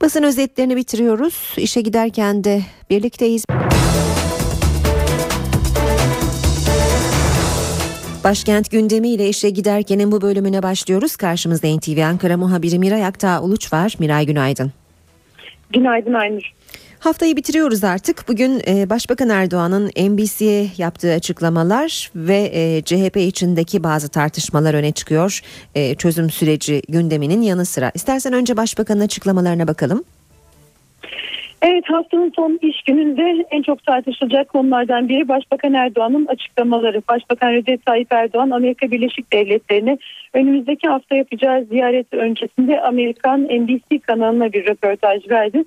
[0.00, 1.54] Basın özetlerini bitiriyoruz.
[1.56, 3.44] İşe giderken de birlikteyiz.
[8.24, 11.16] Başkent gündemiyle işe giderkenin bu bölümüne başlıyoruz.
[11.16, 13.94] Karşımızda NTV Ankara muhabiri Miray Aktağ Uluç var.
[13.98, 14.72] Miray günaydın.
[15.72, 16.52] Günaydın Aynur.
[16.98, 18.28] Haftayı bitiriyoruz artık.
[18.28, 25.40] Bugün e, Başbakan Erdoğan'ın NBC'ye yaptığı açıklamalar ve e, CHP içindeki bazı tartışmalar öne çıkıyor.
[25.74, 27.92] E, çözüm süreci gündeminin yanı sıra.
[27.94, 30.04] İstersen önce Başbakan'ın açıklamalarına bakalım.
[31.62, 37.02] Evet haftanın son iş gününde en çok tartışılacak konulardan biri Başbakan Erdoğan'ın açıklamaları.
[37.08, 39.98] Başbakan Recep Tayyip Erdoğan Amerika Birleşik Devletleri'ne
[40.34, 45.64] önümüzdeki hafta yapacağı ziyaret öncesinde Amerikan NBC kanalına bir röportaj verdi.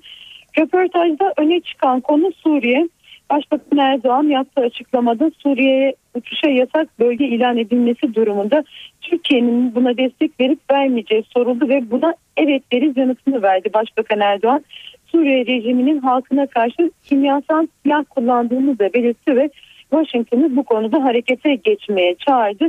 [0.58, 2.88] Röportajda öne çıkan konu Suriye.
[3.30, 8.64] Başbakan Erdoğan yaptığı açıklamada Suriye'ye uçuşa yasak bölge ilan edilmesi durumunda
[9.00, 14.64] Türkiye'nin buna destek verip vermeyeceği soruldu ve buna evet deriz yanıtını verdi Başbakan Erdoğan.
[15.06, 19.50] Suriye rejiminin halkına karşı kimyasal silah kullandığını da belirtti ve
[19.90, 22.68] Washington'ı bu konuda harekete geçmeye çağırdı.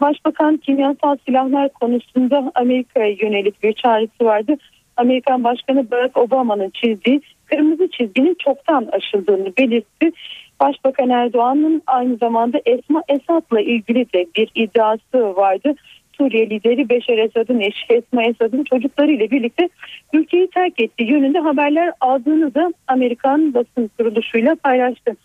[0.00, 4.56] Başbakan kimyasal silahlar konusunda Amerika'ya yönelik bir çağrısı vardı.
[4.96, 10.12] Amerikan Başkanı Barack Obama'nın çizdiği kırmızı çizginin çoktan aşıldığını belirtti.
[10.60, 15.74] Başbakan Erdoğan'ın aynı zamanda Esma Esad'la ilgili de bir iddiası vardı.
[16.22, 19.68] Suriye lideri Beşer Esad'ın eşi Esma Esad'ın çocuklarıyla birlikte
[20.12, 25.16] ülkeyi terk ettiği yönünde haberler aldığını da Amerikan basın kuruluşuyla paylaştı.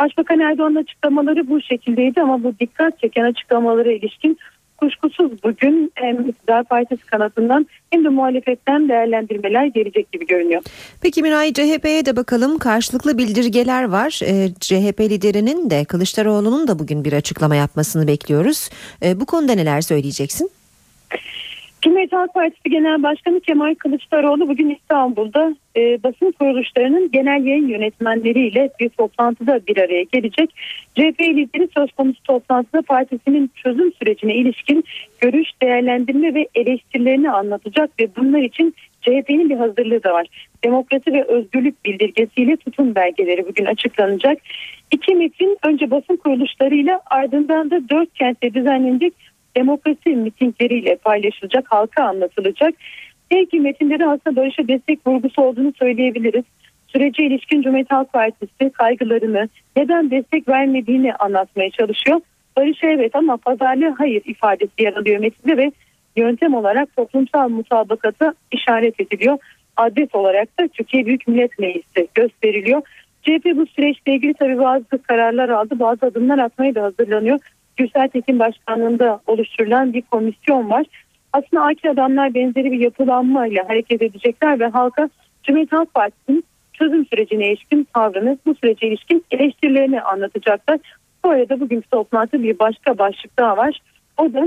[0.00, 4.38] Başbakan Erdoğan'ın açıklamaları bu şekildeydi ama bu dikkat çeken açıklamalara ilişkin
[4.76, 10.62] kuşkusuz bugün hem iktidar partisi kanadından hem de muhalefetten değerlendirmeler gelecek gibi görünüyor.
[11.02, 14.20] Peki Miray CHP'ye de bakalım karşılıklı bildirgeler var.
[14.24, 18.68] Ee, CHP liderinin de Kılıçdaroğlu'nun da bugün bir açıklama yapmasını bekliyoruz.
[19.02, 20.50] Ee, bu konuda neler söyleyeceksin?
[21.82, 28.70] Cumhuriyet Halk Partisi Genel Başkanı Kemal Kılıçdaroğlu bugün İstanbul'da e, basın kuruluşlarının genel yayın yönetmenleriyle
[28.80, 30.50] bir toplantıda bir araya gelecek.
[30.94, 34.84] CHP lideri söz konusu toplantıda partisinin çözüm sürecine ilişkin
[35.20, 40.26] görüş, değerlendirme ve eleştirilerini anlatacak ve bunlar için CHP'nin bir hazırlığı da var.
[40.64, 44.38] Demokrasi ve özgürlük bildirgesiyle tutum belgeleri bugün açıklanacak.
[44.90, 49.14] İki metin önce basın kuruluşlarıyla ardından da dört kentte düzenlenecek
[49.56, 52.74] demokrasi mitingleriyle paylaşılacak, halka anlatılacak.
[53.52, 56.44] Metinde de aslında barışa destek vurgusu olduğunu söyleyebiliriz.
[56.88, 62.20] Sürece ilişkin Cumhuriyet Halk Partisi kaygılarını, neden destek vermediğini anlatmaya çalışıyor.
[62.56, 65.72] Barışa evet ama pazarlığa hayır ifadesi yer alıyor metinde ve
[66.16, 69.38] yöntem olarak toplumsal mutabakata işaret ediliyor.
[69.76, 72.82] Adres olarak da Türkiye Büyük Millet Meclisi gösteriliyor.
[73.22, 77.38] CHP bu süreçle ilgili tabii bazı kararlar aldı, bazı adımlar atmaya da hazırlanıyor.
[77.76, 80.86] Gürsel Tekin Başkanlığı'nda oluşturulan bir komisyon var.
[81.32, 85.10] Aslında akil adamlar benzeri bir yapılanmayla hareket edecekler ve halka
[85.42, 90.78] Cumhuriyet Halk Partisi'nin çözüm sürecine ilişkin tavrını, bu sürece ilişkin eleştirilerini anlatacaklar.
[91.24, 93.80] Bu arada bugünkü toplantı bir başka başlık daha var.
[94.18, 94.46] O da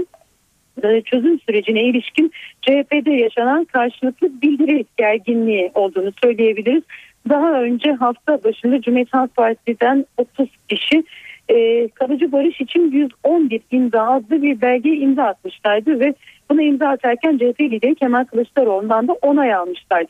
[0.83, 6.83] e, çözüm sürecine ilişkin CHP'de yaşanan karşılıklı bildiri gerginliği olduğunu söyleyebiliriz.
[7.29, 11.03] Daha önce hafta başında Cumhuriyet Halk Partisi'den 30 kişi
[11.49, 16.13] e, kalıcı barış için 111 imza adlı bir belgeye imza atmışlardı ve
[16.49, 20.09] buna imza atarken CHP lideri Kemal Kılıçdaroğlu'ndan da onay almışlardı.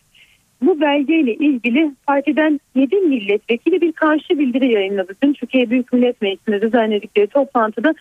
[0.61, 5.13] Bu belgeyle ilgili partiden 7 milletvekili bir karşı bildiri yayınladı.
[5.23, 7.93] Dün Türkiye Büyük Millet Meclisi'nde düzenledikleri toplantıda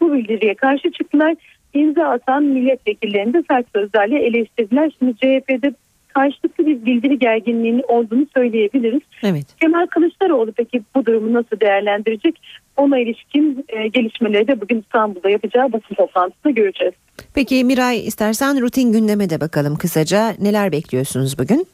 [0.00, 1.34] bu bildiriye karşı çıktılar.
[1.74, 4.92] İmza atan milletvekillerini de sert sözlerle eleştirdiler.
[4.98, 5.74] Şimdi CHP'de
[6.14, 9.00] karşılıklı bir bildiri gerginliğinin olduğunu söyleyebiliriz.
[9.22, 9.46] Evet.
[9.60, 12.40] Kemal Kılıçdaroğlu peki bu durumu nasıl değerlendirecek?
[12.76, 16.94] Ona ilişkin e, gelişmeleri de bugün İstanbul'da yapacağı basın toplantısında göreceğiz.
[17.34, 20.34] Peki Miray istersen rutin gündeme de bakalım kısaca.
[20.40, 21.66] Neler bekliyorsunuz bugün?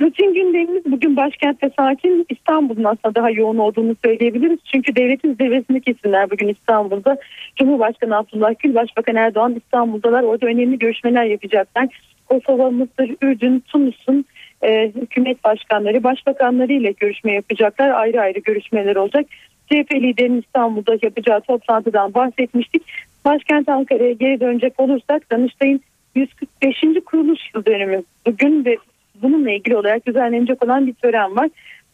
[0.00, 4.58] Rutin gündemimiz bugün başkentte sakin İstanbul'un aslında daha yoğun olduğunu söyleyebiliriz.
[4.64, 7.18] Çünkü devletin zirvesindeki isimler bugün İstanbul'da.
[7.56, 10.22] Cumhurbaşkanı Abdullah Gül, Başbakan Erdoğan İstanbul'dalar.
[10.22, 11.88] Orada önemli görüşmeler yapacaklar.
[12.28, 14.24] Kosova, Mısır, Ürdün, Tunus'un
[14.62, 17.90] e, hükümet başkanları, başbakanları ile görüşme yapacaklar.
[17.90, 19.26] Ayrı ayrı görüşmeler olacak.
[19.66, 22.82] CHP liderinin İstanbul'da yapacağı toplantıdan bahsetmiştik.
[23.24, 25.80] Başkent Ankara'ya geri dönecek olursak Danıştay'ın
[26.14, 26.76] 145.
[27.06, 28.76] kuruluş yıl dönümü bugün ve
[29.22, 31.50] bununla ilgili olarak düzenlenecek olan bir tören var.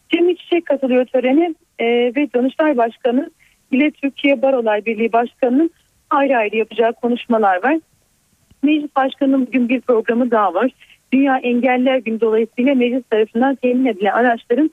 [0.09, 3.29] Cemil Çiçek katılıyor törene e, ve Danıştay Başkanı
[3.71, 5.71] ile Türkiye Barolar Birliği Başkanı'nın
[6.09, 7.77] ayrı ayrı yapacağı konuşmalar var.
[8.63, 10.71] Meclis Başkanı'nın bugün bir programı daha var.
[11.13, 14.71] Dünya Engeller Günü dolayısıyla meclis tarafından temin edilen araçların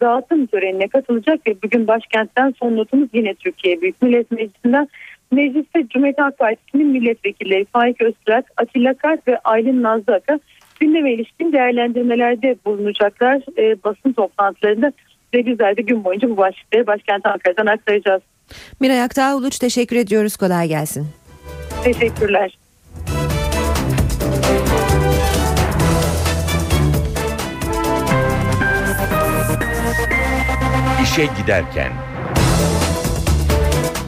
[0.00, 4.88] dağıtım törenine katılacak ve bugün başkentten son notumuz yine Türkiye Büyük Millet Meclisi'nden.
[5.32, 10.38] Mecliste Cumhuriyet Halk Partisi'nin milletvekilleri Faik Öztürk, Atilla Kart ve Aylin Nazlı Aka
[10.80, 14.92] gündeme ilişkin değerlendirmelerde bulunacaklar e, basın toplantılarında
[15.34, 18.22] ve bizler de gün boyunca bu başlıkları başkent Ankara'dan aktaracağız.
[18.80, 20.36] Miray Aktağ Uluç teşekkür ediyoruz.
[20.36, 21.06] Kolay gelsin.
[21.84, 22.58] Teşekkürler.
[31.14, 31.92] İşe giderken.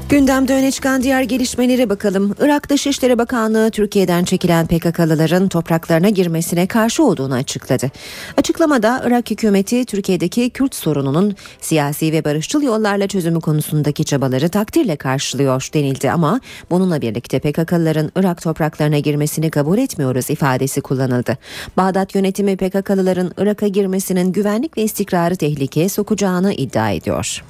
[0.08, 2.34] Gündemde öne çıkan diğer gelişmelere bakalım.
[2.40, 7.90] Irak Dışişleri Bakanlığı Türkiye'den çekilen PKK'lıların topraklarına girmesine karşı olduğunu açıkladı.
[8.36, 15.68] Açıklamada Irak hükümeti Türkiye'deki Kürt sorununun siyasi ve barışçıl yollarla çözümü konusundaki çabaları takdirle karşılıyor
[15.74, 16.40] denildi ama
[16.70, 21.38] bununla birlikte PKK'lıların Irak topraklarına girmesini kabul etmiyoruz ifadesi kullanıldı.
[21.76, 27.42] Bağdat yönetimi PKK'lıların Irak'a girmesinin güvenlik ve istikrarı tehlikeye sokacağını iddia ediyor.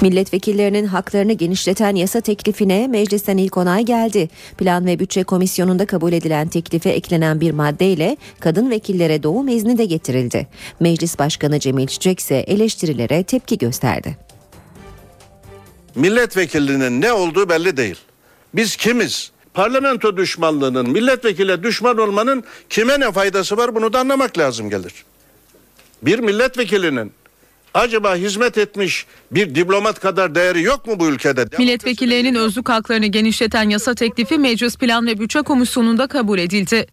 [0.00, 4.28] Milletvekillerinin haklarını genişleten yasa teklifine meclisten ilk onay geldi.
[4.58, 9.84] Plan ve Bütçe Komisyonu'nda kabul edilen teklife eklenen bir maddeyle kadın vekillere doğum izni de
[9.84, 10.46] getirildi.
[10.80, 14.16] Meclis Başkanı Cemil Çiçek ise eleştirilere tepki gösterdi.
[15.94, 17.98] Milletvekilinin ne olduğu belli değil.
[18.54, 19.32] Biz kimiz?
[19.54, 25.04] Parlamento düşmanlığının, milletvekile düşman olmanın kime ne faydası var bunu da anlamak lazım gelir.
[26.02, 27.12] Bir milletvekilinin
[27.78, 31.44] acaba hizmet etmiş bir diplomat kadar değeri yok mu bu ülkede?
[31.58, 36.86] Milletvekillerinin özlük haklarını genişleten yasa teklifi Meclis Plan ve Bütçe Komisyonu'nda kabul edildi.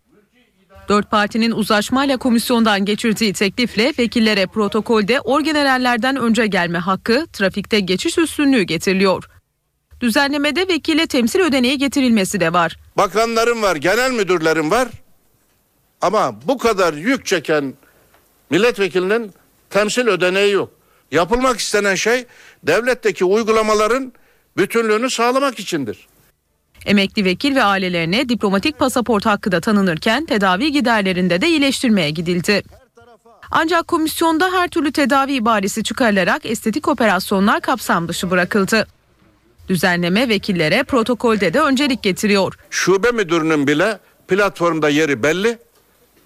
[0.90, 8.62] Dört partinin uzlaşmayla komisyondan geçirdiği teklifle vekillere protokolde orgenerallerden önce gelme hakkı, trafikte geçiş üstünlüğü
[8.64, 9.24] getiriliyor.
[10.02, 12.78] Düzenlemede vekile temsil ödeneği getirilmesi de var.
[12.98, 14.88] Bakanlarım var, genel müdürlerim var.
[16.02, 17.74] Ama bu kadar yük çeken
[18.50, 19.32] milletvekilinin
[19.70, 20.75] temsil ödeneği yok.
[21.16, 22.26] Yapılmak istenen şey
[22.64, 24.14] devletteki uygulamaların
[24.58, 26.08] bütünlüğünü sağlamak içindir.
[26.86, 32.64] Emekli vekil ve ailelerine diplomatik pasaport hakkı da tanınırken tedavi giderlerinde de iyileştirmeye gidildi.
[33.52, 38.88] Ancak komisyonda her türlü tedavi ibaresi çıkarılarak estetik operasyonlar kapsam dışı bırakıldı.
[39.68, 42.54] Düzenleme vekillere protokolde de öncelik getiriyor.
[42.70, 45.58] Şube müdürünün bile platformda yeri belli.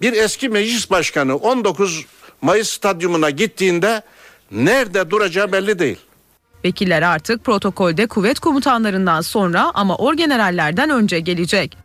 [0.02, 2.06] Bir eski meclis başkanı 19
[2.42, 4.02] Mayıs stadyumuna gittiğinde
[4.52, 5.98] nerede duracağı belli değil.
[6.64, 11.76] Vekiller artık protokolde kuvvet komutanlarından sonra ama orgenerallerden önce gelecek.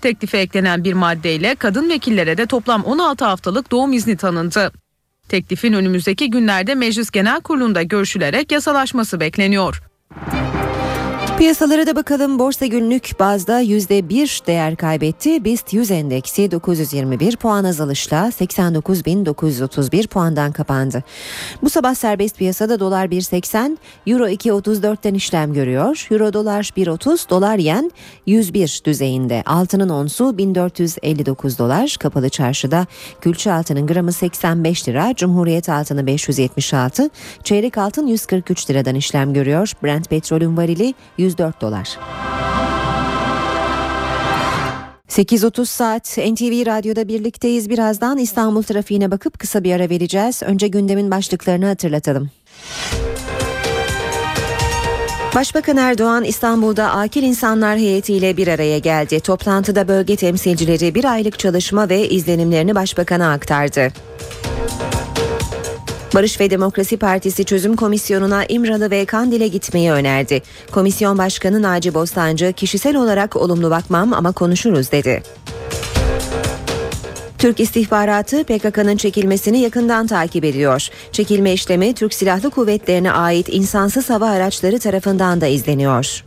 [0.00, 4.72] Teklife eklenen bir maddeyle kadın vekillere de toplam 16 haftalık doğum izni tanındı.
[5.28, 9.82] Teklifin önümüzdeki günlerde Meclis Genel Kurulu'nda görüşülerek yasalaşması bekleniyor.
[11.38, 12.38] Piyasalara da bakalım.
[12.38, 15.44] Borsa günlük bazda %1 değer kaybetti.
[15.44, 21.02] BIST 100 endeksi 921 puan azalışla 89.931 puandan kapandı.
[21.62, 23.76] Bu sabah serbest piyasada dolar 1.80,
[24.06, 26.06] euro 2.34'ten işlem görüyor.
[26.10, 27.90] Euro dolar 1.30, dolar yen
[28.26, 29.42] 101 düzeyinde.
[29.46, 31.96] Altının onsu 1459 dolar.
[32.00, 32.86] Kapalı çarşıda
[33.20, 35.14] külçe altının gramı 85 lira.
[35.14, 37.10] Cumhuriyet altını 576.
[37.44, 39.72] Çeyrek altın 143 liradan işlem görüyor.
[39.82, 40.94] Brent petrolün varili
[41.24, 41.98] 104 dolar.
[45.08, 47.70] 8.30 saat NTV Radyo'da birlikteyiz.
[47.70, 50.42] Birazdan İstanbul trafiğine bakıp kısa bir ara vereceğiz.
[50.42, 52.30] Önce gündemin başlıklarını hatırlatalım.
[55.34, 59.20] Başbakan Erdoğan İstanbul'da akil insanlar heyetiyle bir araya geldi.
[59.20, 63.92] Toplantıda bölge temsilcileri bir aylık çalışma ve izlenimlerini başbakana aktardı.
[66.14, 70.42] Barış ve Demokrasi Partisi Çözüm Komisyonu'na İmralı ve Kandil'e gitmeyi önerdi.
[70.72, 75.22] Komisyon Başkanı Naci Bostancı kişisel olarak olumlu bakmam ama konuşuruz dedi.
[77.38, 80.88] Türk istihbaratı PKK'nın çekilmesini yakından takip ediyor.
[81.12, 86.24] Çekilme işlemi Türk Silahlı Kuvvetlerine ait insansız hava araçları tarafından da izleniyor.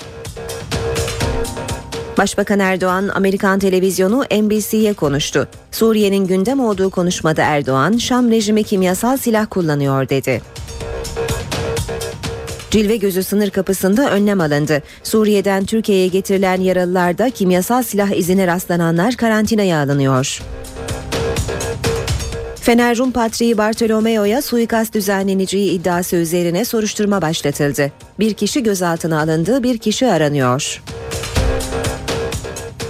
[2.18, 5.48] Başbakan Erdoğan Amerikan televizyonu NBC'ye konuştu.
[5.72, 10.42] Suriye'nin gündem olduğu konuşmada Erdoğan, Şam rejimi kimyasal silah kullanıyor dedi.
[12.72, 14.84] Cilve gözü sınır kapısında önlem alındı.
[15.04, 20.42] Suriye'den Türkiye'ye getirilen yaralılarda kimyasal silah izine rastlananlar karantinaya alınıyor.
[22.56, 27.92] Fener Rum Patriği Bartolomeo'ya suikast düzenleneceği iddiası üzerine soruşturma başlatıldı.
[28.20, 30.82] Bir kişi gözaltına alındı, bir kişi aranıyor.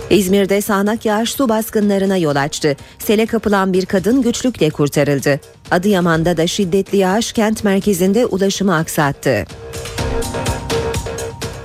[0.09, 2.75] İzmir'de sağanak yağış su baskınlarına yol açtı.
[2.99, 5.39] Sele kapılan bir kadın güçlükle kurtarıldı.
[5.71, 9.45] Adıyaman'da da şiddetli yağış kent merkezinde ulaşımı aksattı.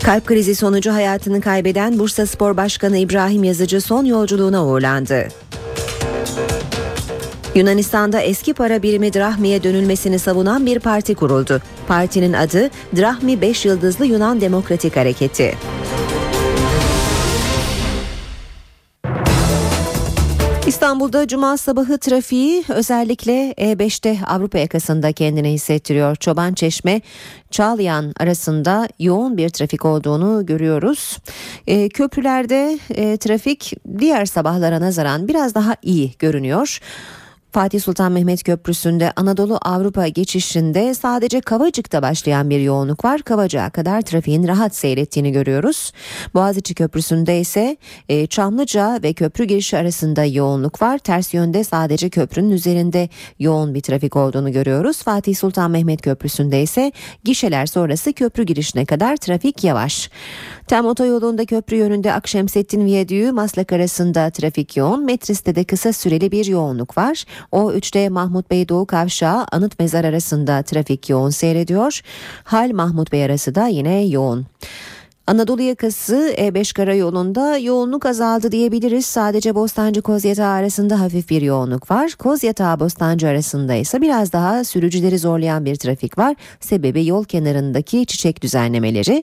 [0.02, 5.28] Kalp krizi sonucu hayatını kaybeden Bursa Spor Başkanı İbrahim Yazıcı son yolculuğuna uğurlandı.
[7.54, 11.62] Yunanistan'da eski para birimi drahmiye dönülmesini savunan bir parti kuruldu.
[11.88, 15.54] Partinin adı Drahmi 5 Yıldızlı Yunan Demokratik Hareketi.
[20.66, 26.16] İstanbul'da cuma sabahı trafiği özellikle E5'te Avrupa yakasında kendini hissettiriyor.
[26.16, 27.00] Çoban Çeşme
[27.50, 31.18] Çağlayan arasında yoğun bir trafik olduğunu görüyoruz.
[31.66, 36.80] E, köprülerde e, trafik diğer sabahlara nazaran biraz daha iyi görünüyor.
[37.52, 43.22] Fatih Sultan Mehmet Köprüsü'nde Anadolu Avrupa geçişinde sadece Kavacık'ta başlayan bir yoğunluk var.
[43.22, 45.92] Kavacık'a kadar trafiğin rahat seyrettiğini görüyoruz.
[46.34, 47.76] Boğaziçi Köprüsü'nde ise
[48.08, 50.98] e, Çamlıca ve köprü girişi arasında yoğunluk var.
[50.98, 55.02] Ters yönde sadece köprünün üzerinde yoğun bir trafik olduğunu görüyoruz.
[55.02, 56.92] Fatih Sultan Mehmet Köprüsü'nde ise
[57.24, 60.10] gişeler sonrası köprü girişine kadar trafik yavaş.
[60.66, 65.04] Tem otoyolunda köprü yönünde Akşemsettin Viyadüğü Maslak arasında trafik yoğun.
[65.04, 67.24] Metris'te de kısa süreli bir yoğunluk var.
[67.52, 72.00] O 3'te Mahmut Bey Doğu Kavşağı Anıt Mezar arasında trafik yoğun seyrediyor.
[72.44, 74.46] Hal Mahmut Bey arası da yine yoğun.
[75.26, 79.06] Anadolu yakası E5 karayolunda yoğunluk azaldı diyebiliriz.
[79.06, 82.12] Sadece Bostancı Kozyatağı arasında hafif bir yoğunluk var.
[82.18, 86.36] Kozyatağı Bostancı arasında ise biraz daha sürücüleri zorlayan bir trafik var.
[86.60, 89.22] Sebebi yol kenarındaki çiçek düzenlemeleri.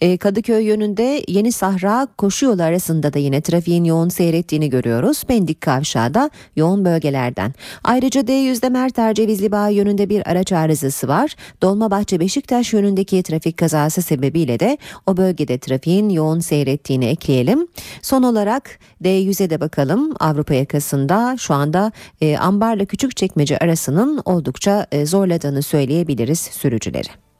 [0.00, 5.24] E, Kadıköy yönünde Yeni Sahra koşu yolu arasında da yine trafiğin yoğun seyrettiğini görüyoruz.
[5.24, 7.54] Pendik Kavşağı da yoğun bölgelerden.
[7.84, 11.36] Ayrıca D100'de Mert Ercevizli Bağ yönünde bir araç arızası var.
[11.62, 17.68] Dolmabahçe Beşiktaş yönündeki trafik kazası sebebiyle de o bölge bölgede trafiğin yoğun seyrettiğini ekleyelim.
[18.02, 20.14] Son olarak D100'e de bakalım.
[20.20, 27.31] Avrupa yakasında şu anda e, Ambar'la Küçükçekmece arasının oldukça e, zorladığını söyleyebiliriz sürücüleri.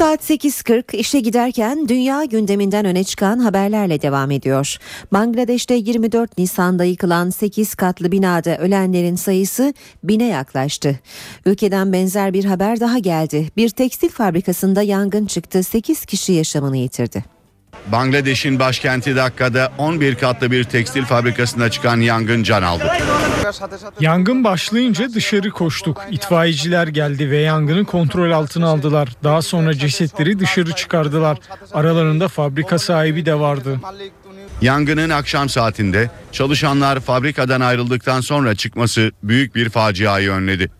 [0.00, 4.76] Saat 8.40 işe giderken dünya gündeminden öne çıkan haberlerle devam ediyor.
[5.12, 9.74] Bangladeş'te 24 Nisan'da yıkılan 8 katlı binada ölenlerin sayısı
[10.04, 11.00] bine yaklaştı.
[11.46, 13.48] Ülkeden benzer bir haber daha geldi.
[13.56, 17.39] Bir tekstil fabrikasında yangın çıktı 8 kişi yaşamını yitirdi.
[17.92, 22.84] Bangladeş'in başkenti Dakka'da 11 katlı bir tekstil fabrikasında çıkan yangın can aldı.
[24.00, 26.00] Yangın başlayınca dışarı koştuk.
[26.10, 29.08] İtfaiyeciler geldi ve yangını kontrol altına aldılar.
[29.24, 31.38] Daha sonra cesetleri dışarı çıkardılar.
[31.72, 33.80] Aralarında fabrika sahibi de vardı.
[34.62, 40.70] Yangının akşam saatinde çalışanlar fabrikadan ayrıldıktan sonra çıkması büyük bir faciayı önledi.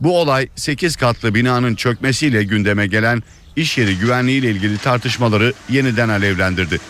[0.00, 3.22] Bu olay 8 katlı binanın çökmesiyle gündeme gelen
[3.60, 6.80] iş yeri güvenliği ile ilgili tartışmaları yeniden alevlendirdi.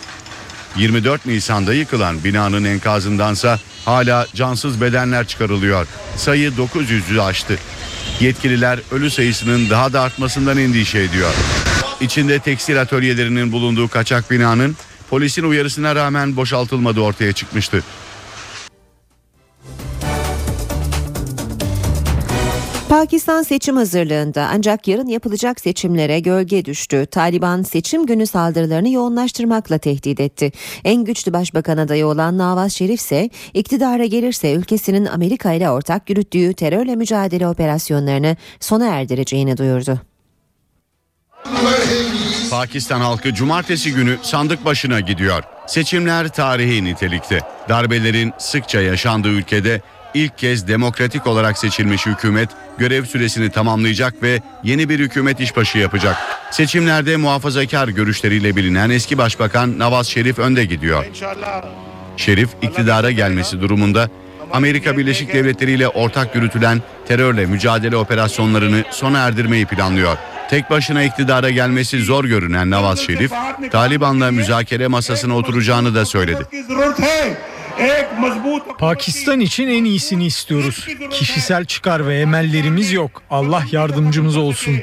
[0.77, 5.87] 24 Nisan'da yıkılan binanın enkazındansa hala cansız bedenler çıkarılıyor.
[6.15, 7.59] Sayı 900'ü aştı.
[8.19, 11.33] Yetkililer ölü sayısının daha da artmasından endişe ediyor.
[12.01, 14.75] İçinde tekstil atölyelerinin bulunduğu kaçak binanın
[15.09, 17.83] polisin uyarısına rağmen boşaltılmadığı ortaya çıkmıştı.
[22.89, 27.05] Pakistan seçim hazırlığında ancak yarın yapılacak seçimlere gölge düştü.
[27.05, 30.51] Taliban seçim günü saldırılarını yoğunlaştırmakla tehdit etti.
[30.83, 36.53] En güçlü başbakan adayı olan Nawaz Şerif ise iktidara gelirse ülkesinin Amerika ile ortak yürüttüğü
[36.53, 40.01] terörle mücadele operasyonlarını sona erdireceğini duyurdu.
[42.51, 45.43] Pakistan halkı cumartesi günü sandık başına gidiyor.
[45.67, 47.39] Seçimler tarihi nitelikte.
[47.69, 49.81] Darbelerin sıkça yaşandığı ülkede
[50.13, 56.15] ilk kez demokratik olarak seçilmiş hükümet görev süresini tamamlayacak ve yeni bir hükümet işbaşı yapacak.
[56.51, 61.05] Seçimlerde muhafazakar görüşleriyle bilinen eski başbakan Nawaz Şerif önde gidiyor.
[62.17, 64.09] Şerif iktidara gelmesi durumunda
[64.53, 70.17] Amerika Birleşik Devletleri ile ortak yürütülen terörle mücadele operasyonlarını sona erdirmeyi planlıyor.
[70.49, 73.31] Tek başına iktidara gelmesi zor görünen Nawaz Şerif,
[73.71, 76.43] Taliban'la müzakere masasına oturacağını da söyledi.
[78.77, 80.87] Pakistan için en iyisini istiyoruz.
[81.11, 83.23] Kişisel çıkar ve emellerimiz yok.
[83.29, 84.75] Allah yardımcımız olsun.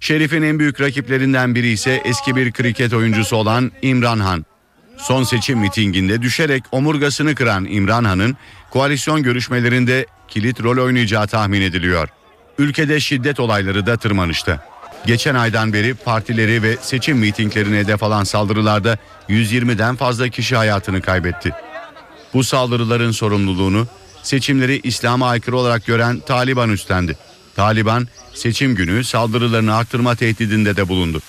[0.00, 4.44] Şerif'in en büyük rakiplerinden biri ise eski bir kriket oyuncusu olan İmran Han.
[4.96, 8.36] Son seçim mitinginde düşerek omurgasını kıran İmran Han'ın
[8.70, 12.08] koalisyon görüşmelerinde kilit rol oynayacağı tahmin ediliyor.
[12.58, 14.60] Ülkede şiddet olayları da tırmanıştı.
[15.06, 18.98] Geçen aydan beri partileri ve seçim mitinglerine hedef alan saldırılarda
[19.28, 21.52] 120'den fazla kişi hayatını kaybetti.
[22.34, 23.86] Bu saldırıların sorumluluğunu
[24.22, 27.16] seçimleri İslam'a aykırı olarak gören Taliban üstlendi.
[27.56, 31.20] Taliban seçim günü saldırılarını arttırma tehdidinde de bulundu.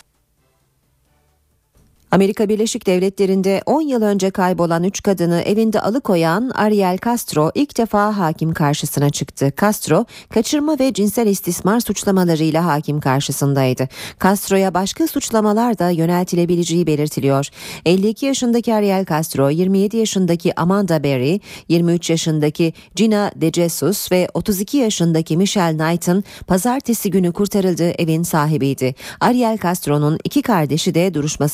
[2.15, 8.17] Amerika Birleşik Devletleri'nde 10 yıl önce kaybolan 3 kadını evinde alıkoyan Ariel Castro ilk defa
[8.17, 9.53] hakim karşısına çıktı.
[9.61, 13.87] Castro, kaçırma ve cinsel istismar suçlamalarıyla hakim karşısındaydı.
[14.23, 17.47] Castro'ya başka suçlamalar da yöneltilebileceği belirtiliyor.
[17.85, 21.39] 52 yaşındaki Ariel Castro, 27 yaşındaki Amanda Berry,
[21.69, 28.95] 23 yaşındaki Gina De Jesus ve 32 yaşındaki Michelle Knight'ın pazartesi günü kurtarıldığı evin sahibiydi.
[29.19, 31.47] Ariel Castro'nun iki kardeşi de duruşma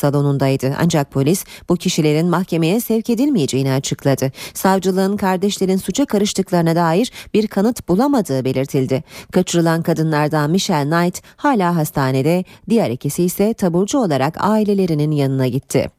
[0.51, 0.75] salonundaydı.
[0.79, 4.31] Ancak polis bu kişilerin mahkemeye sevk edilmeyeceğini açıkladı.
[4.53, 9.03] Savcılığın kardeşlerin suça karıştıklarına dair bir kanıt bulamadığı belirtildi.
[9.31, 15.91] Kaçırılan kadınlardan Michelle Knight hala hastanede, diğer ikisi ise taburcu olarak ailelerinin yanına gitti.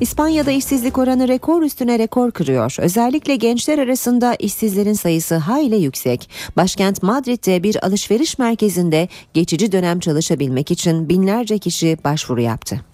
[0.00, 2.76] İspanya'da işsizlik oranı rekor üstüne rekor kırıyor.
[2.80, 6.30] Özellikle gençler arasında işsizlerin sayısı hayli yüksek.
[6.56, 12.93] Başkent Madrid'de bir alışveriş merkezinde geçici dönem çalışabilmek için binlerce kişi başvuru yaptı.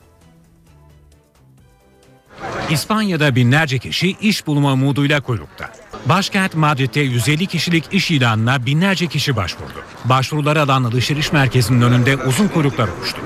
[2.70, 5.72] İspanya'da binlerce kişi iş bulma umuduyla kuyrukta.
[6.06, 9.84] Başkent Madrid'de 150 kişilik iş ilanına binlerce kişi başvurdu.
[10.04, 13.20] Başvuruları alan alışveriş merkezinin önünde uzun kuyruklar oluştu.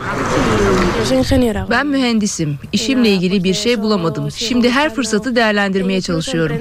[1.71, 2.59] Ben mühendisim.
[2.73, 4.31] İşimle ilgili bir şey bulamadım.
[4.31, 6.57] Şimdi her fırsatı değerlendirmeye çalışıyorum.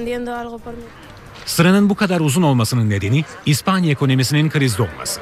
[1.46, 5.20] Sıranın bu kadar uzun olmasının nedeni İspanya ekonomisinin krizde olması.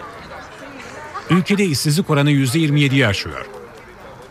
[1.31, 3.47] Ülkede işsizlik oranı %27'yi aşıyor.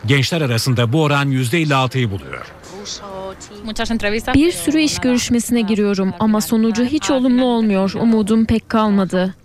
[0.06, 2.46] Gençler arasında bu oran %56'yı buluyor.
[4.34, 7.94] Bir sürü iş görüşmesine giriyorum ama sonucu hiç olumlu olmuyor.
[7.94, 9.36] Umudum pek kalmadı.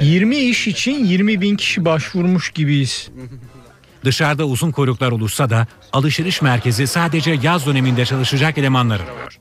[0.00, 3.08] 20 iş için 20 bin kişi başvurmuş gibiyiz.
[4.04, 9.38] Dışarıda uzun kuyruklar olursa da alışveriş merkezi sadece yaz döneminde çalışacak elemanlar arıyor.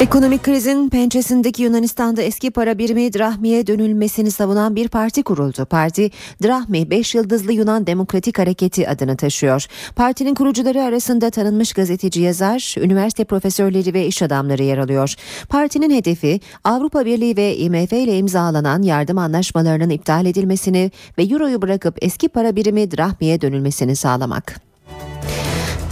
[0.00, 5.64] Ekonomik krizin pençesindeki Yunanistan'da eski para birimi drahmiye dönülmesini savunan bir parti kuruldu.
[5.64, 6.10] Parti
[6.42, 9.66] Drahmi 5 Yıldızlı Yunan Demokratik Hareketi adını taşıyor.
[9.96, 15.14] Partinin kurucuları arasında tanınmış gazeteci yazar, üniversite profesörleri ve iş adamları yer alıyor.
[15.48, 21.98] Partinin hedefi Avrupa Birliği ve IMF ile imzalanan yardım anlaşmalarının iptal edilmesini ve Euro'yu bırakıp
[22.00, 24.71] eski para birimi drahmiye dönülmesini sağlamak.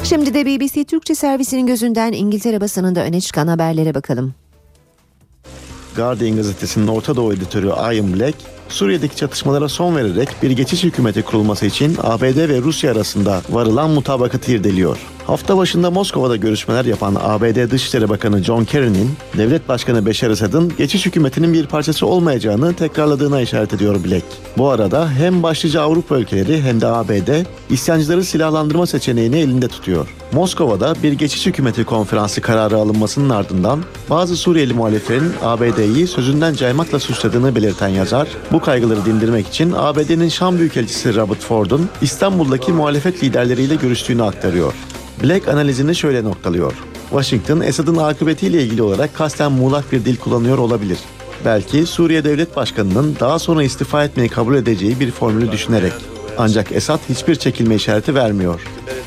[0.04, 4.34] Şimdi de BBC Türkçe servisinin gözünden İngiltere basınında öne çıkan haberlere bakalım.
[5.96, 8.34] Guardian gazetesinin Orta Doğu editörü Ian Black,
[8.68, 14.52] Suriye'deki çatışmalara son vererek bir geçiş hükümeti kurulması için ABD ve Rusya arasında varılan mutabakatı
[14.52, 14.98] irdeliyor.
[15.30, 21.06] Hafta başında Moskova'da görüşmeler yapan ABD Dışişleri Bakanı John Kerry'nin devlet başkanı Beşar Esad'ın geçiş
[21.06, 24.24] hükümetinin bir parçası olmayacağını tekrarladığına işaret ediyor Black.
[24.58, 30.08] Bu arada hem başlıca Avrupa ülkeleri hem de ABD isyancıları silahlandırma seçeneğini elinde tutuyor.
[30.32, 37.56] Moskova'da bir geçiş hükümeti konferansı kararı alınmasının ardından bazı Suriyeli muhaliflerin ABD'yi sözünden caymakla suçladığını
[37.56, 44.22] belirten yazar, bu kaygıları dindirmek için ABD'nin Şam Büyükelçisi Robert Ford'un İstanbul'daki muhalefet liderleriyle görüştüğünü
[44.22, 44.74] aktarıyor.
[45.22, 46.72] Black analizini şöyle noktalıyor.
[47.10, 50.98] Washington, Esad'ın akıbetiyle ilgili olarak kasten muğlak bir dil kullanıyor olabilir.
[51.44, 55.92] Belki Suriye Devlet Başkanı'nın daha sonra istifa etmeyi kabul edeceği bir formülü düşünerek.
[56.38, 58.60] Ancak Esad hiçbir çekilme işareti vermiyor.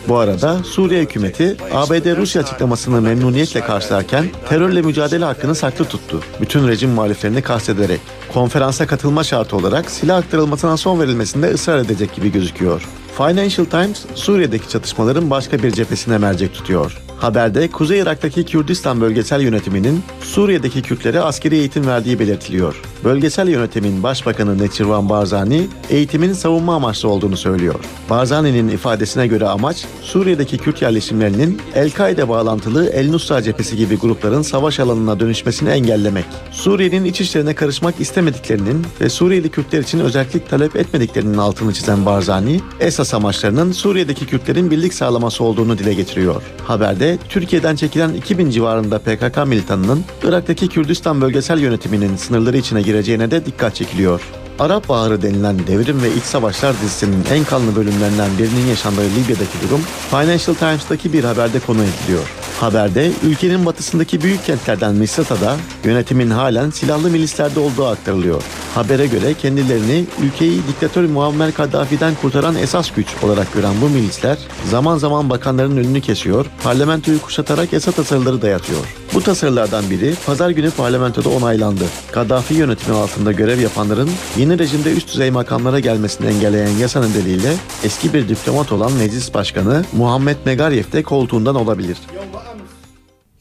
[0.07, 6.21] Bu arada Suriye hükümeti ABD-Rusya açıklamasını memnuniyetle karşılarken terörle mücadele hakkını saklı tuttu.
[6.41, 7.99] Bütün rejim muhaliflerini kastederek
[8.33, 12.87] konferansa katılma şartı olarak silah aktarılmasına son verilmesinde ısrar edecek gibi gözüküyor.
[13.17, 17.01] Financial Times Suriye'deki çatışmaların başka bir cephesine mercek tutuyor.
[17.23, 22.81] Haberde Kuzey Irak'taki Kürdistan bölgesel yönetiminin Suriye'deki Kürtlere askeri eğitim verdiği belirtiliyor.
[23.03, 27.79] Bölgesel yönetimin başbakanı Neçirvan Barzani eğitimin savunma amaçlı olduğunu söylüyor.
[28.09, 34.79] Barzani'nin ifadesine göre amaç Suriye'deki Kürt yerleşimlerinin El-Kaide bağlantılı El Nusra cephesi gibi grupların savaş
[34.79, 36.25] alanına dönüşmesini engellemek.
[36.51, 42.59] Suriye'nin iç işlerine karışmak istemediklerinin ve Suriyeli Kürtler için özellik talep etmediklerinin altını çizen Barzani,
[42.79, 46.41] esas amaçlarının Suriye'deki Kürtlerin birlik sağlaması olduğunu dile getiriyor.
[46.63, 53.45] Haberde Türkiye'den çekilen 2000 civarında PKK militanının Irak'taki Kürdistan bölgesel yönetiminin sınırları içine gireceğine de
[53.45, 54.21] dikkat çekiliyor.
[54.59, 59.81] Arap Baharı denilen devrim ve iç savaşlar dizisinin en kanlı bölümlerinden birinin yaşandığı Libya'daki durum
[60.09, 62.42] Financial Times'taki bir haberde konu ediliyor.
[62.59, 68.43] Haberde ülkenin batısındaki büyük kentlerden Misrata'da yönetimin halen silahlı milislerde olduğu aktarılıyor.
[68.75, 74.37] Habere göre kendilerini ülkeyi diktatör Muammer Kaddafi'den kurtaran esas güç olarak gören bu milisler
[74.69, 78.79] zaman zaman bakanların önünü kesiyor, parlamentoyu kuşatarak yasa tasarıları dayatıyor.
[79.13, 81.83] Bu tasarılardan biri pazar günü parlamentoda onaylandı.
[82.11, 87.53] Kaddafi yönetimi altında görev yapanların yeni rejimde üst düzey makamlara gelmesini engelleyen yasa nedeniyle
[87.83, 91.97] eski bir diplomat olan meclis başkanı Muhammed Megaryev de koltuğundan olabilir.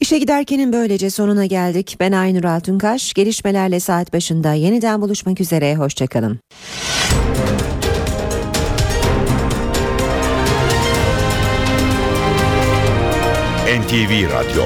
[0.03, 1.97] İşe giderkenin böylece sonuna geldik.
[1.99, 3.13] Ben Aynur Altunkaş.
[3.13, 5.75] Gelişmelerle saat başında yeniden buluşmak üzere.
[5.75, 6.39] Hoşçakalın.
[13.79, 14.63] NTV Radyo